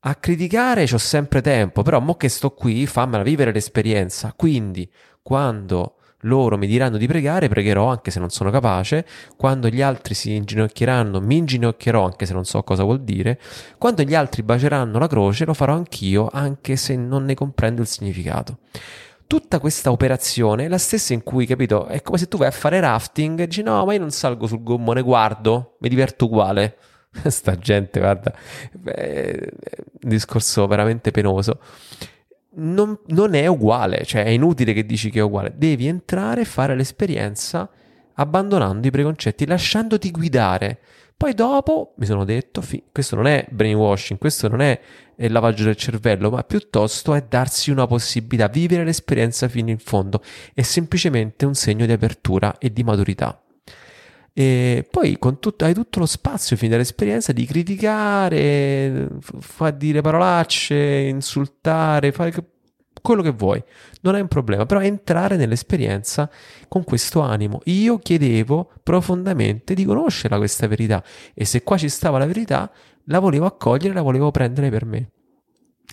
[0.00, 4.32] A criticare ho sempre tempo, però mo che sto qui, fammela vivere l'esperienza.
[4.36, 4.90] Quindi,
[5.22, 9.06] quando loro mi diranno di pregare, pregherò anche se non sono capace.
[9.36, 13.40] Quando gli altri si inginocchieranno, mi inginocchierò anche se non so cosa vuol dire.
[13.78, 17.86] Quando gli altri baceranno la croce, lo farò anch'io, anche se non ne comprendo il
[17.86, 18.58] significato.
[19.26, 22.52] Tutta questa operazione è la stessa in cui, capito, è come se tu vai a
[22.52, 26.76] fare rafting e dici no, ma io non salgo sul gommone, guardo, mi diverto uguale.
[27.26, 28.34] Sta gente, guarda,
[28.84, 29.36] è
[30.02, 31.58] un discorso veramente penoso.
[32.56, 35.54] Non, non, è uguale, cioè è inutile che dici che è uguale.
[35.56, 37.68] Devi entrare e fare l'esperienza
[38.14, 40.78] abbandonando i preconcetti, lasciandoti guidare.
[41.16, 44.78] Poi dopo mi sono detto, fi- questo non è brainwashing, questo non è
[45.16, 50.20] il lavaggio del cervello, ma piuttosto è darsi una possibilità, vivere l'esperienza fino in fondo.
[50.52, 53.43] È semplicemente un segno di apertura e di maturità.
[54.36, 62.10] E poi tutto, hai tutto lo spazio fino all'esperienza di criticare, far dire parolacce, insultare,
[62.10, 62.32] fare
[63.00, 63.62] quello che vuoi,
[64.00, 66.28] non è un problema, però entrare nell'esperienza
[66.66, 67.60] con questo animo.
[67.66, 72.68] Io chiedevo profondamente di conoscerla questa verità e se qua ci stava la verità,
[73.04, 75.10] la volevo accogliere, la volevo prendere per me.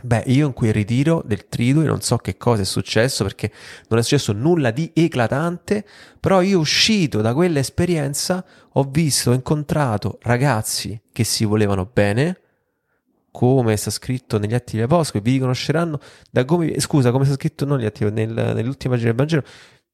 [0.04, 3.52] Beh, io in quel ritiro del Tridui non so che cosa è successo perché
[3.90, 5.86] non è successo nulla di eclatante,
[6.20, 12.40] però io uscito da quell'esperienza ho visto, ho incontrato ragazzi che si volevano bene,
[13.32, 17.66] come sta scritto negli atti degli apostoli, vi riconosceranno da come, scusa, come sta scritto
[17.66, 19.44] non negli atti, nel, nell'ultima pagina del Vangelo,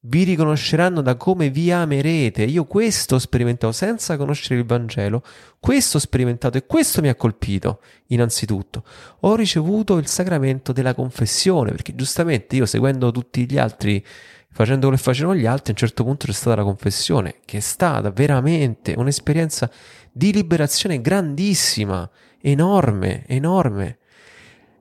[0.08, 2.44] vi riconosceranno da come vi amerete.
[2.44, 5.24] Io questo ho sperimentato senza conoscere il Vangelo,
[5.60, 8.84] questo ho sperimentato e questo mi ha colpito, innanzitutto.
[9.22, 14.04] Ho ricevuto il sacramento della confessione, perché giustamente io seguendo tutti gli altri,
[14.50, 17.58] facendo quello che facevano gli altri, a un certo punto c'è stata la confessione, che
[17.58, 19.70] è stata veramente un'esperienza
[20.12, 22.10] di liberazione grandissima
[22.42, 23.97] enorme, enorme.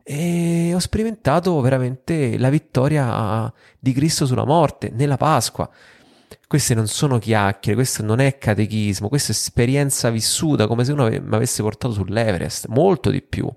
[0.08, 5.68] E ho sperimentato veramente la vittoria di Cristo sulla morte, nella Pasqua.
[6.46, 11.08] Queste non sono chiacchiere, questo non è catechismo, questa è esperienza vissuta come se uno
[11.08, 13.52] mi avesse portato sull'Everest, molto di più.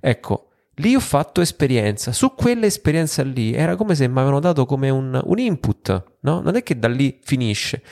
[0.00, 4.90] Ecco, lì ho fatto esperienza, su quell'esperienza lì era come se mi avevano dato come
[4.90, 6.40] un, un input, no?
[6.40, 7.82] Non è che da lì finisce.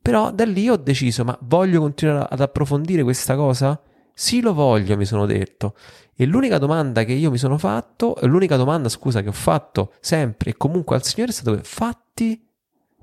[0.00, 3.78] Però da lì ho deciso, ma voglio continuare ad approfondire questa cosa?
[4.14, 5.74] Sì, lo voglio, mi sono detto.
[6.14, 10.50] E l'unica domanda che io mi sono fatto, l'unica domanda, scusa, che ho fatto sempre
[10.50, 12.40] e comunque al Signore è stato fatti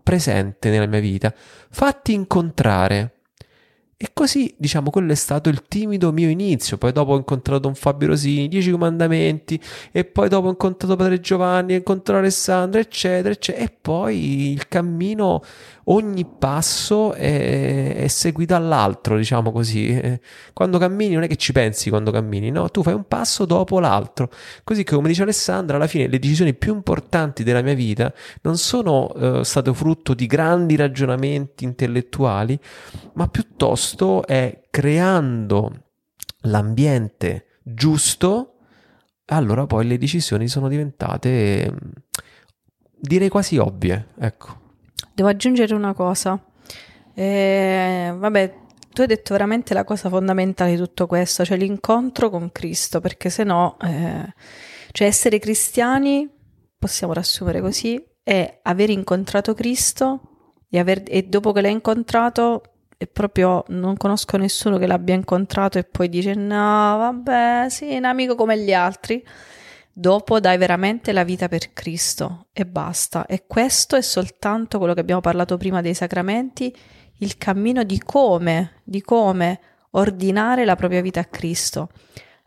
[0.03, 1.33] presente nella mia vita,
[1.69, 3.15] fatti incontrare.
[4.01, 6.77] E così, diciamo, quello è stato il timido mio inizio.
[6.77, 9.59] Poi dopo ho incontrato un Fabio Rosini, Dieci Comandamenti,
[9.91, 13.65] e poi dopo ho incontrato Padre Giovanni, ho incontrato Alessandro, eccetera, eccetera.
[13.65, 15.43] E poi il cammino,
[15.91, 19.89] ogni passo è, è seguito all'altro, diciamo così.
[19.89, 20.21] Eh,
[20.53, 22.69] quando cammini non è che ci pensi quando cammini, no?
[22.69, 24.29] Tu fai un passo dopo l'altro.
[24.63, 28.57] Così che, come dice Alessandra, alla fine le decisioni più importanti della mia vita non
[28.57, 32.59] sono eh, state frutto di grandi ragionamenti intellettuali,
[33.13, 35.89] ma piuttosto piuttosto è creando
[36.43, 38.55] l'ambiente giusto,
[39.25, 41.73] allora poi le decisioni sono diventate,
[42.97, 44.67] direi quasi ovvie, ecco.
[45.19, 46.41] Devo aggiungere una cosa.
[47.13, 48.55] Eh, vabbè,
[48.93, 53.29] tu hai detto veramente la cosa fondamentale di tutto questo, cioè l'incontro con Cristo, perché
[53.29, 54.33] se no, eh,
[54.93, 56.25] cioè essere cristiani,
[56.79, 60.21] possiamo riassumere così, è aver incontrato Cristo
[60.69, 62.61] e, aver, e dopo che l'hai incontrato
[62.97, 66.55] e proprio non conosco nessuno che l'abbia incontrato e poi dice no,
[66.97, 69.21] vabbè, sì, un amico come gli altri.
[69.91, 73.25] Dopo dai veramente la vita per Cristo e basta.
[73.25, 76.73] E questo è soltanto quello che abbiamo parlato prima dei sacramenti,
[77.17, 79.59] il cammino di come, di come
[79.91, 81.89] ordinare la propria vita a Cristo.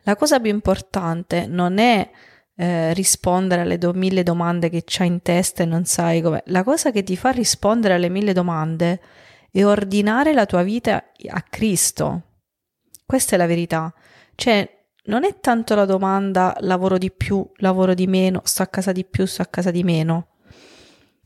[0.05, 2.11] La cosa più importante non è
[2.55, 6.43] eh, rispondere alle do- mille domande che c'hai in testa e non sai come.
[6.47, 9.01] La cosa che ti fa rispondere alle mille domande
[9.51, 12.23] e ordinare la tua vita a Cristo.
[13.05, 13.93] Questa è la verità.
[14.35, 18.93] Cioè, non è tanto la domanda lavoro di più, lavoro di meno, sto a casa
[18.93, 20.29] di più, sto a casa di meno.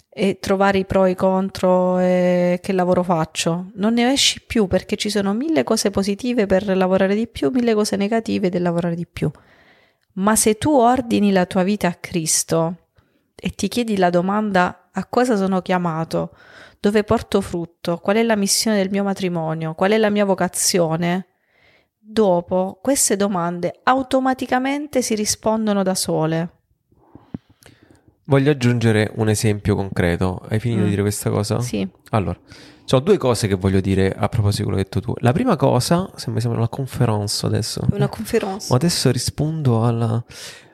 [0.09, 3.67] E trovare i pro e i contro e che lavoro faccio.
[3.75, 7.75] Non ne esci più perché ci sono mille cose positive per lavorare di più, mille
[7.75, 9.31] cose negative del lavorare di più.
[10.15, 12.77] Ma se tu ordini la tua vita a Cristo
[13.35, 16.35] e ti chiedi la domanda a cosa sono chiamato,
[16.81, 21.27] dove porto frutto, qual è la missione del mio matrimonio, qual è la mia vocazione,
[22.09, 26.51] dopo queste domande automaticamente si rispondono da sole.
[28.25, 30.43] Voglio aggiungere un esempio concreto.
[30.49, 30.85] Hai finito mm.
[30.85, 31.61] di dire questa cosa?
[31.61, 31.89] Sì.
[32.11, 32.39] Allora,
[32.89, 35.15] ho due cose che voglio dire a proposito di quello che hai detto tu.
[35.19, 37.87] La prima cosa, se mi sembra una conferenza adesso.
[37.93, 38.75] Una conferenza.
[38.75, 40.25] Adesso rispondo alla...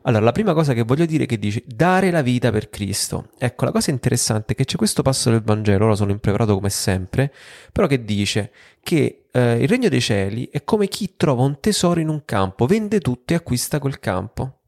[0.04, 3.28] Allora, la prima cosa che voglio dire è che dice dare la vita per Cristo.
[3.38, 6.70] Ecco, la cosa interessante è che c'è questo passo del Vangelo, ora sono impreparato come
[6.70, 7.32] sempre,
[7.70, 8.50] però che dice
[8.82, 12.66] che eh, il regno dei cieli è come chi trova un tesoro in un campo,
[12.66, 14.61] vende tutto e acquista quel campo.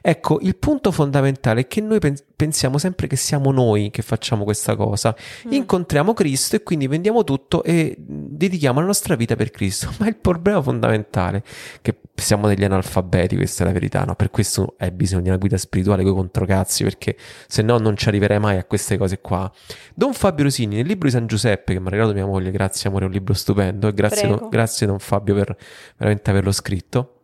[0.00, 1.98] Ecco, il punto fondamentale è che noi
[2.36, 5.14] pensiamo sempre che siamo noi che facciamo questa cosa.
[5.46, 5.52] Mm.
[5.52, 9.92] Incontriamo Cristo e quindi vendiamo tutto e dedichiamo la nostra vita per Cristo.
[9.98, 11.42] Ma il problema fondamentale è
[11.82, 14.14] che siamo degli analfabeti, questa è la verità, no?
[14.14, 17.16] Per questo è bisogno di una guida spirituale con i controcazzi, perché
[17.46, 19.50] se no non ci arriverei mai a queste cose qua.
[19.94, 22.88] Don Fabio Rosini, nel libro di San Giuseppe, che mi ha regalato mia moglie, grazie
[22.88, 25.56] amore, è un libro stupendo, e grazie, don, grazie Don Fabio per
[25.96, 27.20] veramente averlo scritto,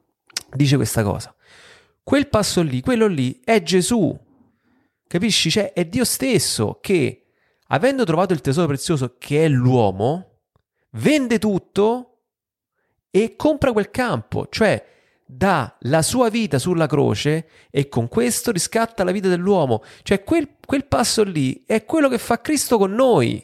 [0.55, 1.34] dice questa cosa.
[2.05, 4.17] Quel passo lì, quello lì è Gesù.
[5.07, 5.51] Capisci?
[5.51, 7.29] Cioè, è Dio stesso che,
[7.69, 10.41] avendo trovato il tesoro prezioso che è l'uomo,
[10.91, 12.19] vende tutto
[13.11, 14.85] e compra quel campo, cioè
[15.25, 19.83] dà la sua vita sulla croce e con questo riscatta la vita dell'uomo.
[20.03, 23.43] Cioè, quel, quel passo lì è quello che fa Cristo con noi.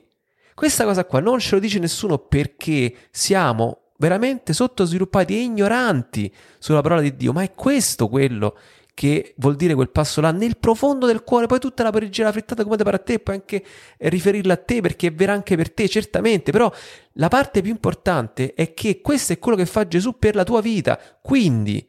[0.53, 6.81] Questa cosa qua non ce lo dice nessuno perché siamo veramente sottosviluppati e ignoranti sulla
[6.81, 8.57] parola di Dio, ma è questo quello
[8.95, 12.65] che vuol dire quel passo là nel profondo del cuore, poi tutta la parigella frittata
[12.65, 13.63] come te pare a te, puoi anche
[13.99, 16.73] riferirla a te perché è vera anche per te, certamente, però
[17.15, 20.61] la parte più importante è che questo è quello che fa Gesù per la tua
[20.61, 21.87] vita, quindi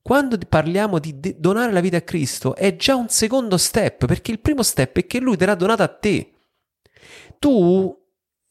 [0.00, 4.40] quando parliamo di donare la vita a Cristo è già un secondo step, perché il
[4.40, 6.32] primo step è che Lui te l'ha donata a te.
[7.38, 8.01] Tu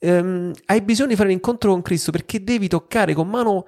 [0.02, 3.68] ehm, hai bisogno di fare l'incontro con Cristo perché devi toccare con mano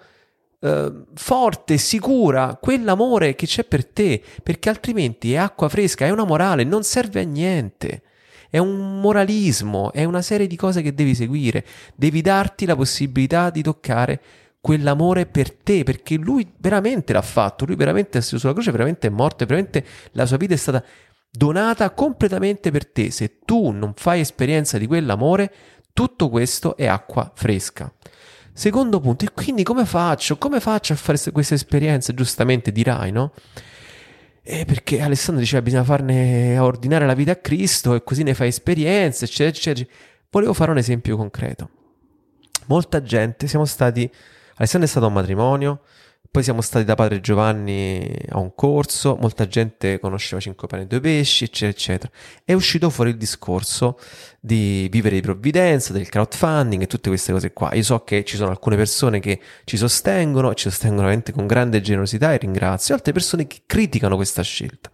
[0.60, 6.26] eh, forte, sicura, quell'amore che c'è per te, perché altrimenti è acqua fresca, è una
[6.26, 8.02] morale, non serve a niente.
[8.50, 11.66] È un moralismo, è una serie di cose che devi seguire.
[11.96, 14.22] Devi darti la possibilità di toccare
[14.62, 19.10] quell'amore per te, perché lui veramente l'ha fatto, lui veramente è sulla croce, veramente è
[19.10, 20.84] morto, veramente la sua vita è stata
[21.30, 23.12] donata completamente per te.
[23.12, 25.52] Se tu non fai esperienza di quell'amore,
[25.94, 27.92] tutto questo è acqua fresca.
[28.52, 30.38] Secondo punto, e quindi come faccio?
[30.38, 32.14] Come faccio a fare queste esperienze?
[32.14, 33.32] Giustamente dirai, no?
[34.44, 38.50] Eh, perché Alessandro diceva bisogna farne ordinare la vita a Cristo e così ne fai
[38.50, 39.90] esperienze, eccetera, eccetera.
[40.30, 41.70] Volevo fare un esempio concreto.
[42.66, 44.10] Molta gente, siamo stati,
[44.56, 45.82] Alessandro è stato a un matrimonio,
[46.34, 50.88] poi siamo stati da padre Giovanni a un corso, molta gente conosceva Cinque pane e
[50.88, 52.12] due pesci, eccetera, eccetera.
[52.44, 54.00] È uscito fuori il discorso
[54.40, 57.72] di vivere di provvidenza, del crowdfunding e tutte queste cose qua.
[57.76, 61.82] Io so che ci sono alcune persone che ci sostengono, ci sostengono veramente con grande
[61.82, 64.90] generosità e ringrazio, altre persone che criticano questa scelta.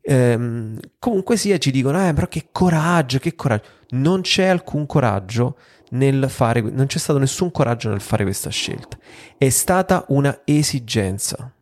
[0.00, 3.64] Ehm, comunque sia, ci dicono, eh, però che coraggio, che coraggio.
[3.90, 5.56] Non c'è alcun coraggio
[5.90, 8.98] nel fare, non c'è stato nessun coraggio nel fare questa scelta.
[9.36, 11.52] È stata una esigenza.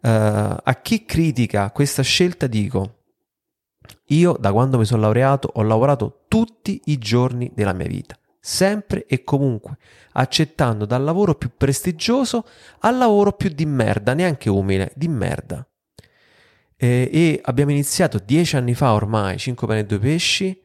[0.00, 3.04] Uh, a chi critica questa scelta dico,
[4.08, 9.06] io da quando mi sono laureato ho lavorato tutti i giorni della mia vita, sempre
[9.06, 9.78] e comunque,
[10.12, 12.46] accettando dal lavoro più prestigioso
[12.80, 15.66] al lavoro più di merda, neanche umile, di merda.
[16.76, 20.62] E, e abbiamo iniziato dieci anni fa ormai, 5 pane e 2 pesci,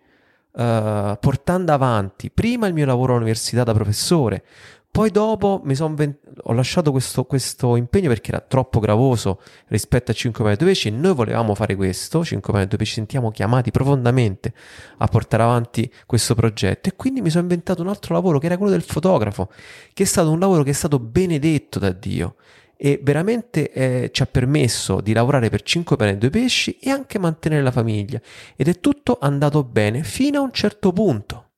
[0.52, 4.44] uh, portando avanti prima il mio lavoro all'università da professore,
[4.92, 10.10] poi dopo mi son ven- ho lasciato questo, questo, impegno perché era troppo gravoso rispetto
[10.10, 13.30] a 5 pane 2 pesci e noi volevamo fare questo, 5 pane 2 pesci, sentiamo
[13.30, 14.54] chiamati profondamente
[14.98, 18.58] a portare avanti questo progetto e quindi mi sono inventato un altro lavoro che era
[18.58, 19.52] quello del fotografo,
[19.94, 22.36] che è stato un lavoro che è stato benedetto da Dio
[22.82, 26.90] e veramente eh, ci ha permesso di lavorare per 5 pane e 2 pesci e
[26.90, 28.22] anche mantenere la famiglia.
[28.56, 31.50] Ed è tutto andato bene fino a un certo punto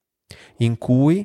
[0.57, 1.23] in cui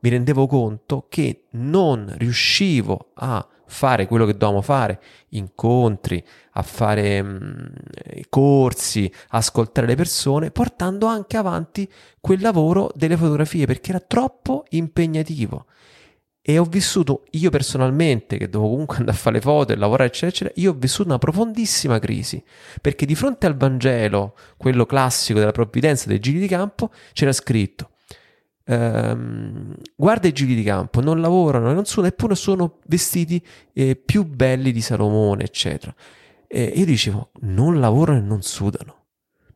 [0.00, 4.98] mi rendevo conto che non riuscivo a fare quello che dovevamo fare,
[5.30, 11.86] incontri, a fare mh, mm, corsi, ascoltare le persone, portando anche avanti
[12.18, 15.66] quel lavoro delle fotografie perché era troppo impegnativo
[16.46, 20.10] e ho vissuto io personalmente, che dovevo comunque andare a fare le foto e lavorare,
[20.10, 22.44] eccetera, eccetera, io ho vissuto una profondissima crisi,
[22.82, 27.92] perché di fronte al Vangelo, quello classico della provvidenza dei giri di campo, c'era scritto,
[28.66, 33.42] ehm, guarda i giri di campo, non lavorano, non sono, eppure sono vestiti
[33.72, 35.94] eh, più belli di Salomone, eccetera.
[36.46, 38.96] E io dicevo, non lavorano e non sudano.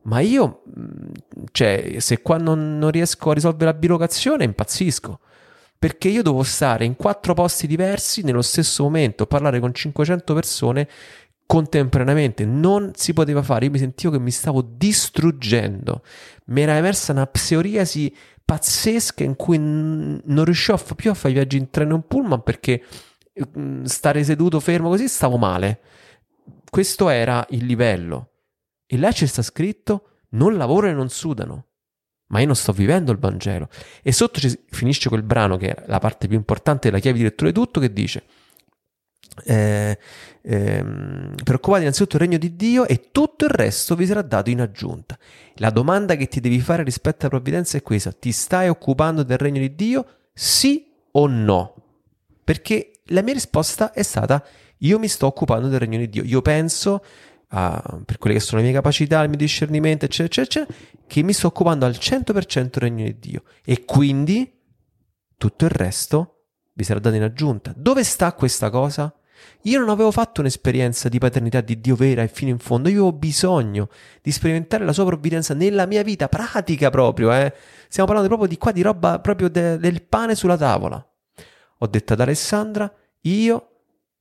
[0.05, 1.13] ma io, mm,
[1.53, 5.21] cioè, se qua non, non riesco a risolvere la bilocazione, impazzisco.
[5.79, 10.89] Perché io devo stare in quattro posti diversi nello stesso momento, parlare con 500 persone
[11.47, 12.45] contemporaneamente.
[12.45, 13.65] Non si poteva fare.
[13.65, 16.03] Io mi sentivo che mi stavo distruggendo.
[16.47, 18.15] Mi era emersa una psoriasi
[18.45, 22.83] pazzesca in cui non riuscivo più a fare viaggi in treno e in pullman perché
[23.59, 25.81] mm, stare seduto fermo così stavo male.
[26.69, 28.31] Questo era il livello.
[28.87, 31.68] E là c'è sta scritto: non lavorano e non sudano.
[32.29, 33.69] Ma io non sto vivendo il Vangelo.
[34.03, 37.25] E sotto ci finisce quel brano che è la parte più importante della chiave di
[37.25, 38.25] lettura di tutto, che dice:
[39.45, 39.99] eh,
[40.43, 44.61] ehm, preoccupate innanzitutto del regno di Dio e tutto il resto vi sarà dato in
[44.61, 45.19] aggiunta.
[45.55, 49.39] La domanda che ti devi fare rispetto alla provvidenza è questa: ti stai occupando del
[49.39, 50.07] regno di Dio?
[50.35, 51.75] Sì o no?
[52.45, 54.45] Perché la mia risposta è stata:
[54.79, 56.25] io mi sto occupando del regno di Dio.
[56.25, 57.03] Io penso
[57.49, 60.79] a, per quelle che sono le mie capacità, il mio discernimento, eccetera, eccetera,
[61.09, 63.43] che mi sto occupando al 100% del regno di Dio.
[63.65, 64.53] E quindi
[65.37, 66.45] tutto il resto
[66.75, 67.73] vi sarà dato in aggiunta.
[67.75, 69.13] Dove sta questa cosa?
[69.63, 73.07] Io non avevo fatto un'esperienza di paternità di Dio vera e fino in fondo, io
[73.07, 73.89] ho bisogno
[74.21, 77.53] di sperimentare la sua provvidenza nella mia vita pratica proprio, eh.
[77.89, 81.05] Stiamo parlando proprio di qua, di roba proprio de- del pane sulla tavola.
[81.79, 82.93] Ho detto ad Alessandra,
[83.23, 83.69] io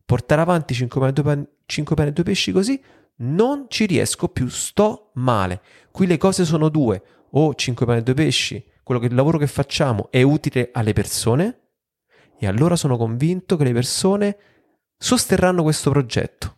[0.06, 2.82] portare avanti 5 pane, 5 pane e 2 pesci così
[3.18, 5.62] non ci riesco più, sto male.
[5.92, 7.02] Qui le cose sono due,
[7.32, 10.94] o 5 pane e 2 pesci, quello che il lavoro che facciamo è utile alle
[10.94, 11.62] persone,
[12.40, 14.38] e allora sono convinto che le persone
[14.98, 16.56] sosterranno questo progetto,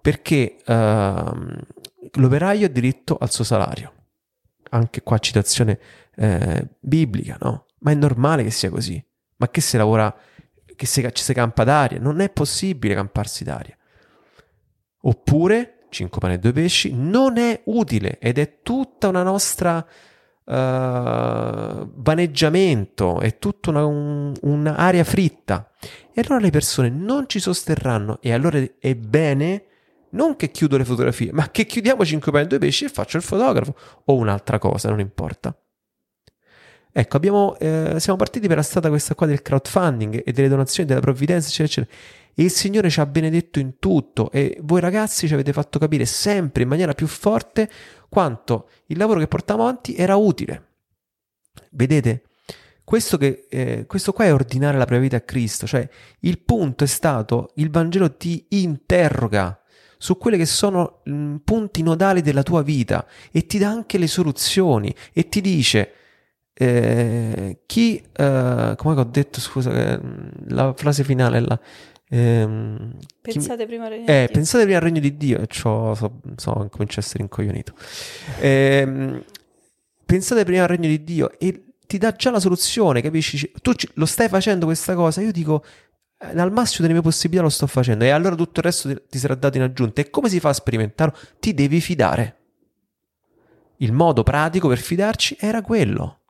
[0.00, 3.92] perché uh, l'operaio ha diritto al suo salario.
[4.70, 5.78] Anche qua citazione
[6.16, 7.66] eh, biblica, no?
[7.80, 9.02] Ma è normale che sia così.
[9.36, 10.14] Ma che se lavora,
[10.74, 12.00] che se, si campa d'aria?
[12.00, 13.76] Non è possibile camparsi d'aria.
[15.02, 20.52] Oppure 5 pane e 2 pesci, non è utile ed è tutta una nostra uh,
[20.52, 25.70] vaneggiamento, è tutta una, un, un'aria fritta.
[26.12, 29.64] E allora le persone non ci sosterranno e allora è bene
[30.10, 33.16] non che chiudo le fotografie, ma che chiudiamo 5 pane e 2 pesci e faccio
[33.16, 33.74] il fotografo
[34.04, 35.54] o un'altra cosa, non importa.
[36.98, 40.88] Ecco, abbiamo, eh, siamo partiti per la strada questa qua del crowdfunding e delle donazioni
[40.88, 41.98] della provvidenza, eccetera, eccetera.
[42.38, 46.04] E il Signore ci ha benedetto in tutto e voi ragazzi ci avete fatto capire
[46.04, 47.70] sempre in maniera più forte
[48.10, 50.64] quanto il lavoro che portavamo avanti era utile.
[51.70, 52.24] Vedete?
[52.84, 55.88] Questo, che, eh, questo qua è ordinare la propria vita a Cristo, cioè
[56.20, 59.58] il punto è stato, il Vangelo ti interroga
[59.96, 63.96] su quelli che sono mh, mm, punti nodali della tua vita e ti dà anche
[63.96, 65.92] le soluzioni e ti dice
[66.52, 70.00] eh, chi, eh, come ho detto, scusa, eh,
[70.48, 71.60] la frase finale è la
[72.08, 73.66] Ehm, pensate chi...
[73.66, 74.32] prima al regno eh, di Dio.
[74.32, 75.40] Pensate prima al regno di Dio.
[75.40, 77.74] E ciò so, so comincio a essere incoglionito.
[78.40, 79.24] Ehm,
[80.04, 83.50] pensate prima al regno di Dio e ti dà già la soluzione, capisci?
[83.60, 85.64] Tu ci, lo stai facendo questa cosa, io dico
[86.18, 89.00] eh, al massimo delle mie possibilità lo sto facendo e allora tutto il resto ti,
[89.08, 90.00] ti sarà dato in aggiunta.
[90.00, 91.16] E come si fa a sperimentarlo?
[91.38, 92.34] Ti devi fidare.
[93.78, 96.20] Il modo pratico per fidarci era quello.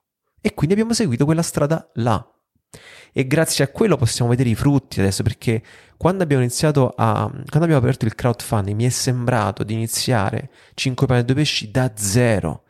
[0.41, 2.36] E quindi abbiamo seguito quella strada là
[3.13, 5.63] e grazie a quello possiamo vedere i frutti adesso perché
[5.97, 11.07] quando abbiamo iniziato a quando abbiamo aperto il crowdfunding mi è sembrato di iniziare 5
[11.07, 12.63] pane e 2 pesci da zero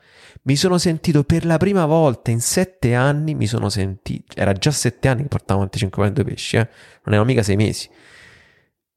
[0.44, 4.72] mi sono sentito per la prima volta in sette anni mi sono sentito era già
[4.72, 6.70] sette anni che portavo avanti 5 pane e 2 pesci eh?
[7.04, 7.90] non erano mica sei mesi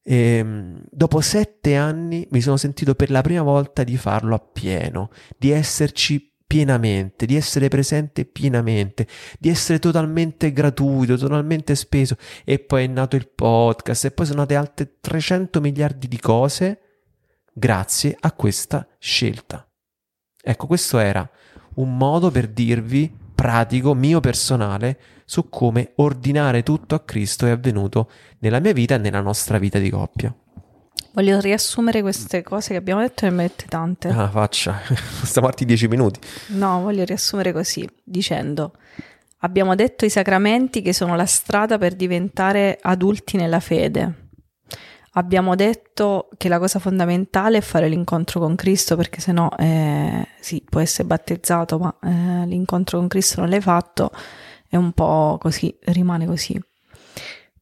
[0.03, 4.39] e, ehm, dopo sette anni mi sono sentito per la prima volta di farlo a
[4.39, 9.07] pieno di esserci pienamente, di essere presente pienamente,
[9.39, 12.17] di essere totalmente gratuito, totalmente speso.
[12.45, 16.81] E poi è nato il podcast e poi sono nate altre 300 miliardi di cose
[17.53, 19.65] grazie a questa scelta.
[20.43, 21.31] Ecco, questo era
[21.75, 28.11] un modo per dirvi pratico, mio personale, su come ordinare tutto a Cristo è avvenuto
[28.41, 30.35] nella mia vita e nella nostra vita di coppia.
[31.13, 34.09] Voglio riassumere queste cose che abbiamo detto e ne mette tante.
[34.09, 34.81] Ah, faccia,
[35.25, 36.21] stiamo avanti dieci minuti.
[36.49, 38.75] No, voglio riassumere così, dicendo,
[39.39, 44.29] abbiamo detto i sacramenti che sono la strada per diventare adulti nella fede.
[45.15, 50.65] Abbiamo detto che la cosa fondamentale è fare l'incontro con Cristo perché sennò eh, sì,
[50.69, 54.13] può essere battezzato, ma eh, l'incontro con Cristo non l'hai fatto,
[54.69, 56.61] è un po' così, rimane così.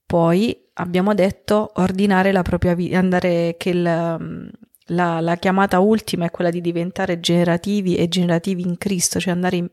[0.04, 6.30] Poi abbiamo detto ordinare la propria vita, andare che il, la, la, chiamata ultima è
[6.30, 9.68] quella di diventare generativi e generativi in Cristo, cioè andare a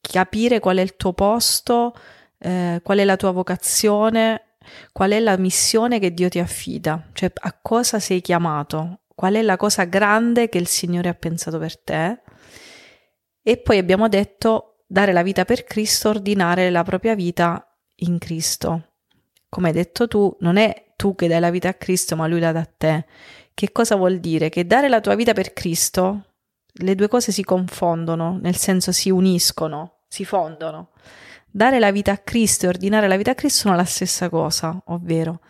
[0.00, 1.94] capire qual è il tuo posto,
[2.38, 4.56] eh, qual è la tua vocazione,
[4.92, 9.42] qual è la missione che Dio ti affida, cioè a cosa sei chiamato, qual è
[9.42, 12.20] la cosa grande che il Signore ha pensato per te
[13.42, 17.66] E poi abbiamo detto dare la vita per Cristo, ordinare la propria vita
[17.96, 18.87] in Cristo.
[19.48, 22.40] Come hai detto tu, non è tu che dai la vita a Cristo, ma Lui
[22.40, 23.06] la dà a te.
[23.54, 24.48] Che cosa vuol dire?
[24.48, 26.24] Che dare la tua vita per Cristo,
[26.72, 30.90] le due cose si confondono, nel senso si uniscono, si fondono.
[31.50, 34.80] Dare la vita a Cristo e ordinare la vita a Cristo sono la stessa cosa,
[34.86, 35.40] ovvero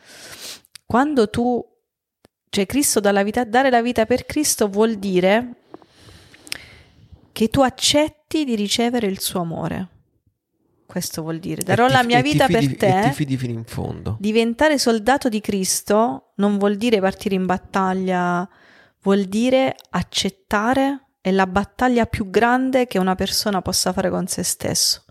[0.88, 1.62] quando tu,
[2.48, 5.56] cioè Cristo dà la vita, dare la vita per Cristo vuol dire
[7.30, 9.88] che tu accetti di ricevere il suo amore.
[10.88, 12.98] Questo vuol dire, darò ti- la mia vita fidi- per te.
[13.00, 14.16] E ti fidi fino in fondo.
[14.18, 18.48] Diventare soldato di Cristo non vuol dire partire in battaglia,
[19.02, 24.42] vuol dire accettare è la battaglia più grande che una persona possa fare con se
[24.42, 25.04] stesso.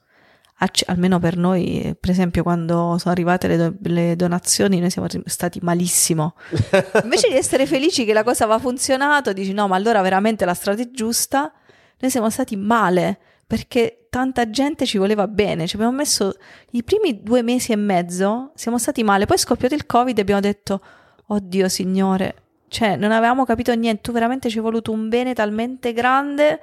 [0.60, 5.08] Acce- almeno per noi, per esempio, quando sono arrivate le, do- le donazioni, noi siamo
[5.26, 6.34] stati malissimo.
[7.04, 10.56] Invece di essere felici che la cosa aveva funzionato, dici no, ma allora veramente la
[10.56, 11.54] strada è giusta.
[12.00, 15.66] Noi siamo stati male perché tanta gente ci voleva bene.
[15.66, 16.36] Ci abbiamo messo
[16.72, 19.26] i primi due mesi e mezzo, siamo stati male.
[19.26, 20.82] Poi è scoppiato il Covid e abbiamo detto,
[21.28, 22.36] oddio signore,
[22.68, 24.02] cioè non avevamo capito niente.
[24.02, 26.60] Tu veramente ci hai voluto un bene talmente grande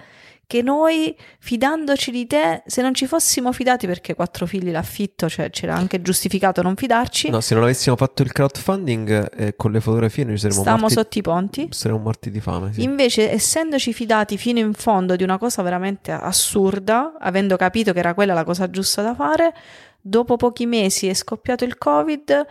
[0.46, 5.50] che noi, fidandoci di te, se non ci fossimo fidati, perché quattro figli l'affitto, cioè
[5.50, 9.80] c'era anche giustificato non fidarci, No, se non avessimo fatto il crowdfunding eh, con le
[9.80, 11.68] fotografie noi saremmo stavamo morti, sotto i ponti.
[11.70, 12.72] saremmo morti di fame.
[12.72, 12.82] Sì.
[12.82, 18.14] Invece, essendoci fidati fino in fondo di una cosa veramente assurda, avendo capito che era
[18.14, 19.54] quella la cosa giusta da fare,
[20.00, 22.46] dopo pochi mesi è scoppiato il Covid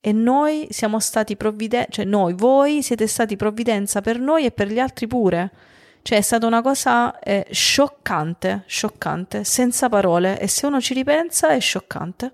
[0.00, 4.68] e noi siamo stati provvidenza, cioè noi, voi siete stati provvidenza per noi e per
[4.68, 5.50] gli altri pure.
[6.04, 11.48] Cioè è stata una cosa eh, scioccante, scioccante, senza parole e se uno ci ripensa
[11.48, 12.30] è scioccante.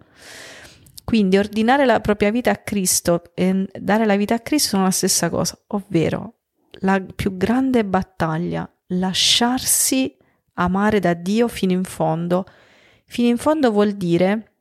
[1.05, 4.91] Quindi ordinare la propria vita a Cristo e dare la vita a Cristo sono la
[4.91, 6.39] stessa cosa, ovvero
[6.81, 10.16] la più grande battaglia, lasciarsi
[10.55, 12.47] amare da Dio fino in fondo.
[13.07, 14.55] Fino in fondo vuol dire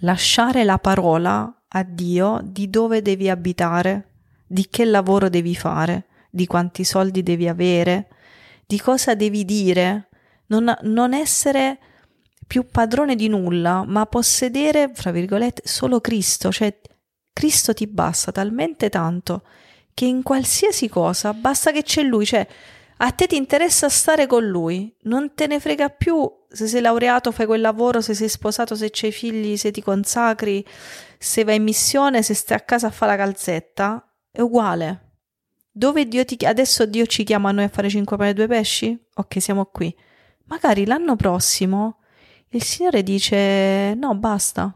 [0.00, 6.46] lasciare la parola a Dio di dove devi abitare, di che lavoro devi fare, di
[6.46, 8.08] quanti soldi devi avere,
[8.68, 10.10] di cosa devi dire,
[10.48, 11.78] non, non essere
[12.46, 16.78] più padrone di nulla, ma possedere, fra virgolette, solo Cristo, cioè
[17.32, 19.42] Cristo ti basta talmente tanto
[19.94, 22.46] che in qualsiasi cosa basta che c'è Lui, cioè
[22.98, 27.32] a te ti interessa stare con Lui, non te ne frega più se sei laureato,
[27.32, 30.62] fai quel lavoro, se sei sposato, se c'hai figli, se ti consacri,
[31.16, 35.07] se vai in missione, se stai a casa a fare la calzetta, è uguale.
[35.78, 38.48] Dove Dio ti adesso Dio ci chiama a noi a fare cinque pane e due
[38.48, 38.98] pesci?
[39.14, 39.94] Ok, siamo qui.
[40.46, 41.98] Magari l'anno prossimo
[42.50, 44.74] il Signore dice no, basta.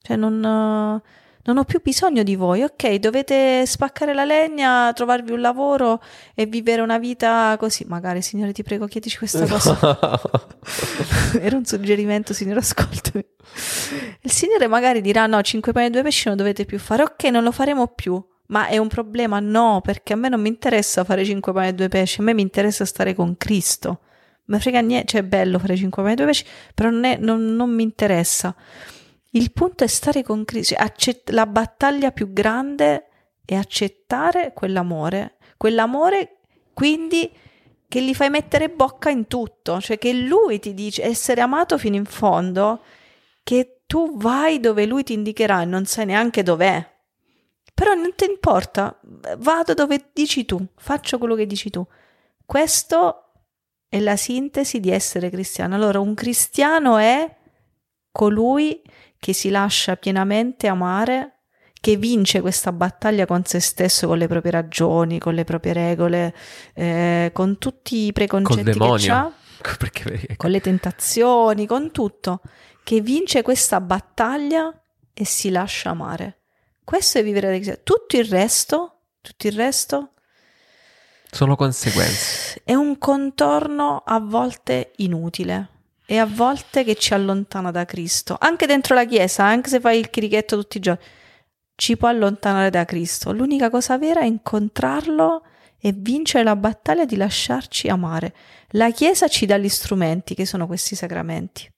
[0.00, 2.62] Cioè non, non ho più bisogno di voi.
[2.62, 6.02] Ok, dovete spaccare la legna, trovarvi un lavoro
[6.34, 7.84] e vivere una vita così.
[7.86, 9.78] Magari, Signore, ti prego, chiedici questa cosa.
[11.38, 13.24] Era un suggerimento, Signore, ascoltami.
[14.22, 17.04] Il Signore magari dirà no, cinque pane e due pesci non dovete più fare.
[17.04, 18.20] Ok, non lo faremo più.
[18.52, 19.40] Ma è un problema?
[19.40, 22.34] No, perché a me non mi interessa fare cinque pane e due pesci, a me
[22.34, 24.00] mi interessa stare con Cristo.
[24.44, 26.44] Mi frega niente, cioè è bello fare cinque pane e due pesci,
[26.74, 28.54] però non, è, non, non mi interessa.
[29.30, 33.06] Il punto è stare con Cristo, cioè accett- la battaglia più grande
[33.42, 36.40] è accettare quell'amore, quell'amore
[36.74, 37.30] quindi
[37.88, 41.96] che gli fai mettere bocca in tutto, cioè che lui ti dice essere amato fino
[41.96, 42.82] in fondo,
[43.42, 46.91] che tu vai dove lui ti indicherà e non sai neanche dov'è.
[47.74, 48.98] Però non ti importa,
[49.38, 51.84] vado dove dici tu, faccio quello che dici tu.
[52.44, 53.32] Questo
[53.88, 55.74] è la sintesi di essere cristiano.
[55.74, 57.36] Allora, un cristiano è
[58.10, 58.82] colui
[59.18, 61.40] che si lascia pienamente amare,
[61.80, 66.34] che vince questa battaglia con se stesso, con le proprie ragioni, con le proprie regole,
[66.74, 69.32] eh, con tutti i preconcetti che ha,
[69.78, 72.40] Perché con le tentazioni, con tutto,
[72.82, 74.72] che vince questa battaglia
[75.12, 76.41] e si lascia amare.
[76.92, 77.80] Questo è vivere cristiano.
[77.82, 80.10] Tutto il resto, tutto il resto
[81.30, 82.60] sono conseguenze.
[82.66, 85.68] è un contorno a volte inutile
[86.04, 88.36] e a volte che ci allontana da Cristo.
[88.38, 91.02] Anche dentro la chiesa, anche se fai il chirichetto tutti i giorni,
[91.76, 93.32] ci può allontanare da Cristo.
[93.32, 95.46] L'unica cosa vera è incontrarlo
[95.80, 98.34] e vincere la battaglia di lasciarci amare.
[98.72, 101.71] La chiesa ci dà gli strumenti che sono questi sacramenti.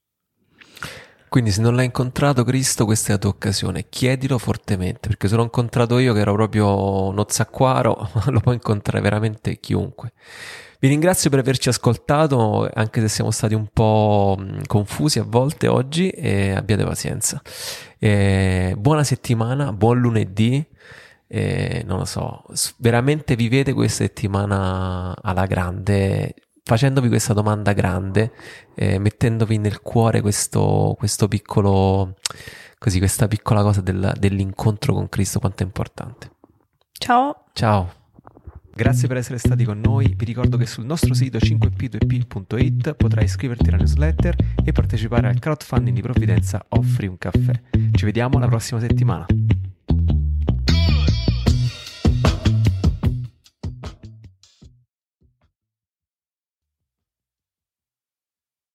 [1.34, 3.86] Quindi se non l'hai incontrato Cristo, questa è la tua occasione.
[3.88, 9.58] Chiedilo fortemente, perché se l'ho incontrato io che ero proprio nozzacquaro, lo può incontrare veramente
[9.58, 10.12] chiunque.
[10.78, 16.08] Vi ringrazio per averci ascoltato, anche se siamo stati un po' confusi a volte oggi,
[16.10, 17.42] e abbiate pazienza.
[17.98, 20.64] E buona settimana, buon lunedì.
[21.84, 22.44] Non lo so,
[22.76, 26.32] veramente vivete questa settimana alla grande.
[26.64, 28.32] Facendovi questa domanda grande,
[28.74, 32.16] eh, mettendovi nel cuore questo, questo piccolo,
[32.78, 36.30] così, questa piccola cosa del, dell'incontro con Cristo, quanto è importante.
[36.92, 37.44] Ciao.
[37.52, 38.02] Ciao.
[38.76, 40.14] Grazie per essere stati con noi.
[40.16, 44.34] Vi ricordo che sul nostro sito 5p2p.it potrai iscriverti alla newsletter
[44.64, 47.52] e partecipare al crowdfunding di Provvidenza Offri un caffè.
[47.92, 49.26] Ci vediamo la prossima settimana.